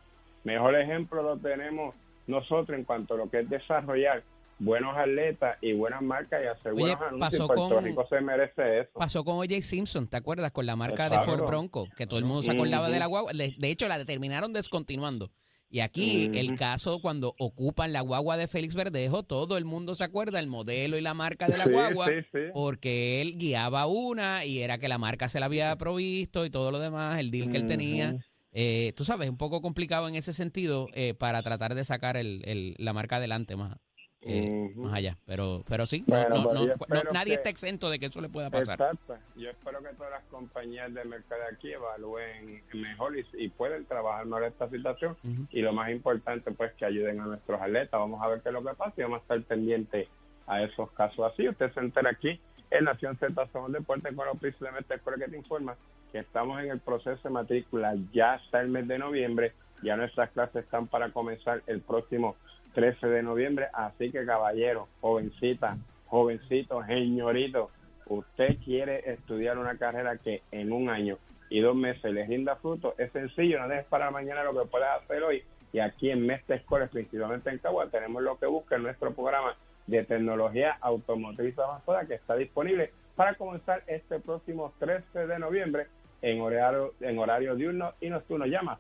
mejor 0.45 0.75
ejemplo 0.77 1.23
lo 1.23 1.37
tenemos 1.39 1.95
nosotros 2.27 2.79
en 2.79 2.85
cuanto 2.85 3.15
a 3.15 3.17
lo 3.19 3.31
que 3.31 3.41
es 3.41 3.51
desarrollar 3.51 4.23
buenos 4.59 4.97
atletas 4.97 5.59
y 5.61 5.73
buenas 5.73 6.03
marcas 6.03 6.41
y 6.45 6.47
hacer 6.47 6.73
Oye, 6.73 6.95
buenos 6.95 7.03
anuncios. 7.03 7.47
Puerto 7.49 7.69
con- 7.69 7.85
Rico 7.85 8.07
se 8.09 8.21
merece 8.21 8.81
eso. 8.81 8.91
Pasó 8.95 9.25
con 9.25 9.39
O.J. 9.39 9.61
Simpson, 9.63 10.07
¿te 10.07 10.17
acuerdas? 10.17 10.53
Con 10.53 10.67
la 10.67 10.77
marca 10.77 11.09
de. 11.11 11.19
Ford 11.25 11.45
Bronco, 11.45 11.89
que 11.97 12.07
todo 12.07 12.21
el 12.21 12.25
mundo 12.25 12.43
se 12.43 12.53
acordaba 12.53 12.85
Ujú. 12.85 12.93
de 12.93 12.99
la 13.01 13.07
guagua. 13.07 13.33
De, 13.33 13.53
de 13.59 13.71
hecho, 13.71 13.89
la 13.89 14.05
terminaron 14.05 14.53
descontinuando. 14.53 15.31
Y 15.75 15.81
aquí, 15.81 16.29
el 16.35 16.55
caso 16.55 17.01
cuando 17.01 17.35
ocupan 17.39 17.95
la 17.95 18.03
guagua 18.03 18.37
de 18.37 18.47
Félix 18.47 18.75
Verdejo, 18.75 19.23
todo 19.23 19.57
el 19.57 19.65
mundo 19.65 19.95
se 19.95 20.05
acuerda 20.05 20.39
el 20.39 20.47
modelo 20.47 20.99
y 20.99 21.01
la 21.01 21.15
marca 21.15 21.49
de 21.49 21.57
la 21.57 21.65
Sí, 21.65 21.71
guagua, 21.71 22.09
sí, 22.09 22.15
sí. 22.31 22.39
porque 22.53 23.23
él 23.23 23.39
guiaba 23.39 23.87
una 23.87 24.45
y 24.45 24.59
era 24.61 24.77
que 24.77 24.89
la 24.89 24.99
marca 24.99 25.31
se 25.31 25.41
la 25.41 25.47
había 25.47 25.75
provisto 25.77 26.45
y 26.45 26.51
todo 26.51 26.71
lo 26.73 26.79
demás, 26.79 27.19
el 27.19 27.31
deal 27.31 27.49
que 27.49 27.57
él 27.57 27.65
tenía. 27.65 28.15
Eh, 28.53 28.93
tú 28.99 29.07
sabes, 29.07 29.31
un 29.31 29.39
poco 29.39 29.63
complicado 29.63 30.09
en 30.09 30.15
ese 30.15 30.35
sentido 30.35 30.89
eh, 30.93 31.15
para 31.15 31.43
tratar 31.43 31.75
de 31.75 31.85
sacar 31.85 32.19
el, 32.19 32.43
el- 32.45 32.75
la 32.77 32.93
marca 32.93 33.17
adelante 33.17 33.57
más, 33.57 33.79
eh, 34.25 34.73
más 34.77 34.95
allá. 34.95 35.17
Pero, 35.27 35.63
pero 35.69 35.85
sí, 35.87 36.05
Bueno, 36.07 36.29
no- 36.29 36.53
no- 36.55 36.75
pues 36.77 36.91
no- 36.91 37.03
no- 37.05 37.11
nadie 37.13 37.31
que- 37.31 37.35
está 37.35 37.51
exento 37.51 37.91
de 37.91 37.99
que 37.99 38.07
eso 38.07 38.21
le 38.21 38.29
pueda 38.29 38.51
pasar. 38.51 38.75
Exacto. 38.81 39.17
Yo 39.37 39.51
espero 39.51 39.83
que 39.83 39.89
todas 39.95 40.13
las 40.13 40.25
compañías 40.25 40.93
de 40.95 41.05
mercado 41.05 41.43
aquí 41.53 41.73
evalúen 41.73 42.63
mejor 42.73 43.19
y, 43.19 43.25
y 43.35 43.49
pueden 43.49 43.85
trabajar 43.87 44.25
mejor 44.27 44.45
esta 44.45 44.69
situación. 44.71 45.17
Y 45.51 45.61
lo 45.63 45.73
más 45.73 45.91
importante, 45.91 46.51
pues, 46.53 46.73
que 46.75 46.85
ayuden 46.85 47.21
a 47.21 47.27
nuestros 47.27 47.61
atletas. 47.61 47.99
Vamos 48.01 48.23
a 48.23 48.29
ver 48.29 48.41
qué 48.43 48.49
es 48.51 48.53
lo 48.53 48.63
que 48.65 48.75
pasa 48.75 48.93
y 48.97 49.03
vamos 49.03 49.19
a 49.19 49.23
estar 49.23 49.43
pendientes 49.43 50.09
a 50.47 50.63
esos 50.63 50.91
casos 50.93 51.33
así. 51.33 51.49
Usted 51.49 51.73
se 51.73 51.81
entera 51.81 52.11
aquí 52.11 52.41
en 52.71 52.85
Nación 52.85 53.17
Z 53.19 53.49
Somos 53.53 53.73
Deporte 53.73 54.15
con 54.15 54.27
los 54.27 54.39
Prislemente 54.39 54.95
Escuela 54.95 55.25
que 55.25 55.31
te 55.31 55.37
informa 55.37 55.77
que 56.11 56.19
estamos 56.21 56.61
en 56.63 56.71
el 56.71 56.81
proceso 56.81 57.21
de 57.25 57.31
matrícula 57.31 57.95
ya 58.13 58.35
hasta 58.35 58.61
el 58.61 58.69
mes 58.69 58.87
de 58.87 58.99
noviembre. 58.99 59.53
Ya 59.83 59.97
nuestras 59.97 60.31
clases 60.31 60.65
están 60.65 60.87
para 60.87 61.11
comenzar 61.11 61.63
el 61.67 61.81
próximo 61.81 62.37
13 62.75 63.07
de 63.07 63.23
noviembre. 63.23 63.67
Así 63.73 64.11
que, 64.11 64.25
caballero, 64.25 64.89
jovencita, 65.01 65.77
jovencito, 66.07 66.85
señorito, 66.85 67.71
usted 68.07 68.57
quiere 68.65 69.11
estudiar 69.11 69.59
una 69.59 69.79
carrera 69.79 70.17
que 70.19 70.43
en 70.51 70.73
un 70.73 70.89
año 70.89 71.19
y 71.49 71.61
dos 71.61 71.77
meses 71.77 72.13
le 72.13 72.27
rinda 72.27 72.57
fruto, 72.57 72.95
es 72.97 73.13
sencillo, 73.13 73.61
no 73.61 73.69
dejes 73.69 73.85
para 73.87 74.11
mañana 74.11 74.43
lo 74.43 74.59
que 74.59 74.69
puedes 74.69 74.89
hacer 74.89 75.23
hoy. 75.23 75.43
Y 75.73 75.81
aquí 75.81 76.11
en 76.11 76.27
Mestre 76.27 76.57
Escoles, 76.57 76.91
principalmente 76.91 77.51
en 77.51 77.59
Cagua, 77.59 77.89
tenemos 77.91 78.23
lo 78.23 78.39
que 78.39 78.47
busca 78.47 78.77
en 78.77 78.85
nuestro 78.85 79.13
programa 79.13 79.57
de 79.87 80.05
tecnología 80.05 80.79
automotriz 80.81 81.59
avanzada 81.59 82.07
que 82.07 82.15
está 82.15 82.37
disponible 82.37 82.93
para 83.17 83.35
comenzar 83.35 83.83
este 83.87 84.19
próximo 84.21 84.73
13 84.79 85.27
de 85.27 85.39
noviembre 85.39 85.87
en 86.23 86.41
horario, 86.41 86.95
en 87.01 87.19
horario 87.19 87.55
diurno 87.55 87.93
y 88.01 88.09
nocturno. 88.09 88.47
Llama 88.47 88.79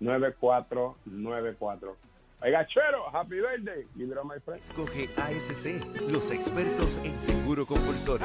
787-238-9494. 0.00 1.94
Oiga, 2.40 2.64
Chero, 2.68 3.10
happy 3.12 3.40
birthday. 3.40 3.84
Up, 4.16 4.24
my 4.24 4.38
friend. 4.38 4.60
Escoge 4.62 5.08
ASC, 5.16 5.82
los 6.08 6.30
expertos 6.30 6.98
en 7.02 7.18
seguro 7.18 7.66
compulsorio. 7.66 8.24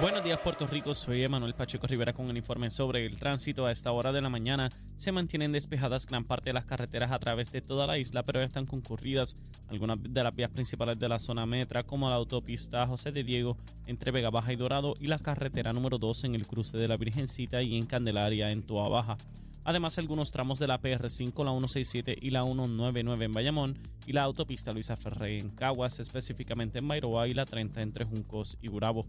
Buenos 0.00 0.24
días 0.24 0.40
Puerto 0.40 0.66
Rico, 0.66 0.94
soy 0.94 1.24
Emanuel 1.24 1.52
Pacheco 1.52 1.86
Rivera 1.86 2.14
con 2.14 2.30
el 2.30 2.36
informe 2.38 2.70
sobre 2.70 3.04
el 3.04 3.18
tránsito. 3.18 3.66
A 3.66 3.70
esta 3.70 3.92
hora 3.92 4.12
de 4.12 4.22
la 4.22 4.30
mañana 4.30 4.70
se 4.96 5.12
mantienen 5.12 5.52
despejadas 5.52 6.06
gran 6.06 6.24
parte 6.24 6.48
de 6.48 6.54
las 6.54 6.64
carreteras 6.64 7.12
a 7.12 7.18
través 7.18 7.52
de 7.52 7.60
toda 7.60 7.86
la 7.86 7.98
isla, 7.98 8.22
pero 8.22 8.40
están 8.40 8.64
concurridas 8.64 9.36
algunas 9.68 9.98
de 10.02 10.24
las 10.24 10.34
vías 10.34 10.50
principales 10.50 10.98
de 10.98 11.06
la 11.06 11.18
zona 11.18 11.44
metra, 11.44 11.82
como 11.82 12.08
la 12.08 12.16
autopista 12.16 12.86
José 12.86 13.12
de 13.12 13.24
Diego 13.24 13.58
entre 13.84 14.10
Vega 14.10 14.30
Baja 14.30 14.54
y 14.54 14.56
Dorado 14.56 14.94
y 14.98 15.06
la 15.06 15.18
carretera 15.18 15.74
número 15.74 15.98
2 15.98 16.24
en 16.24 16.34
el 16.34 16.46
cruce 16.46 16.78
de 16.78 16.88
la 16.88 16.96
Virgencita 16.96 17.60
y 17.60 17.76
en 17.76 17.84
Candelaria 17.84 18.50
en 18.52 18.62
Toa 18.62 18.88
Baja. 18.88 19.18
Además, 19.64 19.98
algunos 19.98 20.30
tramos 20.30 20.58
de 20.58 20.66
la 20.66 20.80
PR5, 20.80 21.44
la 21.44 21.50
167 21.50 22.16
y 22.18 22.30
la 22.30 22.44
199 22.44 23.26
en 23.26 23.32
Bayamón 23.34 23.78
y 24.06 24.14
la 24.14 24.22
autopista 24.22 24.72
Luisa 24.72 24.96
Ferré 24.96 25.38
en 25.38 25.50
Caguas, 25.50 26.00
específicamente 26.00 26.78
en 26.78 26.86
Mayroa 26.86 27.28
y 27.28 27.34
la 27.34 27.44
30 27.44 27.82
entre 27.82 28.06
Juncos 28.06 28.56
y 28.62 28.68
Gurabo. 28.68 29.04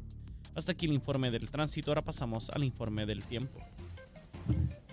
Hasta 0.54 0.74
aquí 0.74 0.86
el 0.86 0.94
informe 0.94 1.32
del 1.32 1.50
tránsito, 1.50 1.92
ahora 1.92 2.02
pasamos 2.02 2.50
al 2.50 2.64
informe 2.64 3.06
del 3.06 3.26
tiempo. 3.26 3.60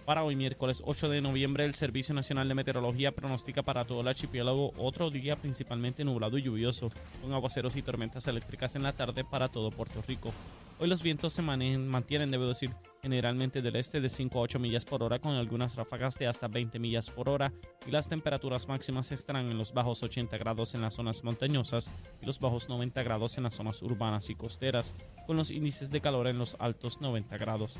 Para 0.04 0.22
hoy 0.22 0.36
miércoles 0.36 0.82
8 0.86 1.08
de 1.08 1.20
noviembre 1.20 1.64
el 1.64 1.74
Servicio 1.74 2.14
Nacional 2.14 2.48
de 2.48 2.54
Meteorología 2.54 3.12
pronostica 3.12 3.62
para 3.62 3.84
todo 3.84 4.00
el 4.00 4.08
archipiélago 4.08 4.72
otro 4.78 5.10
día 5.10 5.36
principalmente 5.36 6.04
nublado 6.04 6.38
y 6.38 6.42
lluvioso, 6.42 6.90
con 7.20 7.32
aguaceros 7.32 7.76
y 7.76 7.82
tormentas 7.82 8.26
eléctricas 8.28 8.76
en 8.76 8.84
la 8.84 8.92
tarde 8.92 9.24
para 9.24 9.48
todo 9.48 9.70
Puerto 9.70 10.00
Rico. 10.06 10.32
Hoy 10.80 10.88
los 10.88 11.02
vientos 11.02 11.32
se 11.32 11.42
mantienen, 11.42 12.30
debo 12.30 12.46
decir, 12.46 12.70
generalmente 13.02 13.62
del 13.62 13.74
este 13.74 14.00
de 14.00 14.08
5 14.08 14.38
a 14.38 14.42
8 14.42 14.60
millas 14.60 14.84
por 14.84 15.02
hora 15.02 15.18
con 15.18 15.32
algunas 15.32 15.74
ráfagas 15.74 16.16
de 16.18 16.28
hasta 16.28 16.46
20 16.46 16.78
millas 16.78 17.10
por 17.10 17.28
hora 17.28 17.52
y 17.84 17.90
las 17.90 18.08
temperaturas 18.08 18.68
máximas 18.68 19.10
estarán 19.10 19.50
en 19.50 19.58
los 19.58 19.72
bajos 19.72 20.04
80 20.04 20.38
grados 20.38 20.74
en 20.74 20.82
las 20.82 20.94
zonas 20.94 21.24
montañosas 21.24 21.90
y 22.22 22.26
los 22.26 22.38
bajos 22.38 22.68
90 22.68 23.02
grados 23.02 23.36
en 23.38 23.44
las 23.44 23.54
zonas 23.54 23.82
urbanas 23.82 24.30
y 24.30 24.36
costeras, 24.36 24.94
con 25.26 25.36
los 25.36 25.50
índices 25.50 25.90
de 25.90 26.00
calor 26.00 26.28
en 26.28 26.38
los 26.38 26.56
altos 26.60 27.00
90 27.00 27.36
grados. 27.38 27.76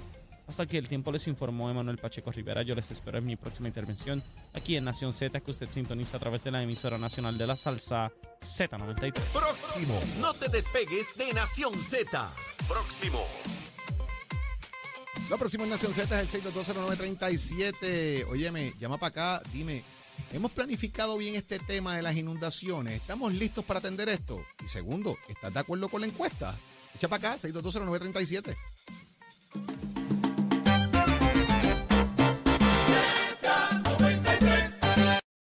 Hasta 0.48 0.62
aquí 0.62 0.78
el 0.78 0.88
tiempo 0.88 1.12
les 1.12 1.26
informó 1.26 1.70
Emanuel 1.70 1.98
Pacheco 1.98 2.32
Rivera. 2.32 2.62
Yo 2.62 2.74
les 2.74 2.90
espero 2.90 3.18
en 3.18 3.26
mi 3.26 3.36
próxima 3.36 3.68
intervención 3.68 4.22
aquí 4.54 4.76
en 4.76 4.84
Nación 4.84 5.12
Z, 5.12 5.40
que 5.40 5.50
usted 5.50 5.68
sintoniza 5.68 6.16
a 6.16 6.20
través 6.20 6.42
de 6.42 6.50
la 6.50 6.62
emisora 6.62 6.96
nacional 6.96 7.36
de 7.36 7.46
la 7.46 7.54
salsa 7.54 8.10
Z93. 8.40 9.12
Próximo. 9.12 10.00
No 10.20 10.32
te 10.32 10.48
despegues 10.48 11.18
de 11.18 11.34
Nación 11.34 11.74
Z. 11.74 12.28
Próximo. 12.66 13.26
Lo 15.28 15.36
próximo 15.36 15.64
en 15.64 15.70
Nación 15.70 15.92
Z 15.92 16.18
es 16.22 16.34
el 16.34 16.42
6220937. 16.42 18.26
Óyeme, 18.30 18.72
llama 18.80 18.96
para 18.96 19.08
acá, 19.36 19.42
dime, 19.52 19.82
¿hemos 20.32 20.50
planificado 20.52 21.18
bien 21.18 21.34
este 21.34 21.58
tema 21.58 21.94
de 21.94 22.00
las 22.00 22.16
inundaciones? 22.16 22.94
¿Estamos 22.94 23.34
listos 23.34 23.66
para 23.66 23.80
atender 23.80 24.08
esto? 24.08 24.40
Y 24.64 24.68
segundo, 24.68 25.18
¿estás 25.28 25.52
de 25.52 25.60
acuerdo 25.60 25.90
con 25.90 26.00
la 26.00 26.06
encuesta? 26.06 26.56
Echa 26.94 27.08
para 27.08 27.32
acá, 27.32 27.38
6220937. 27.38 28.56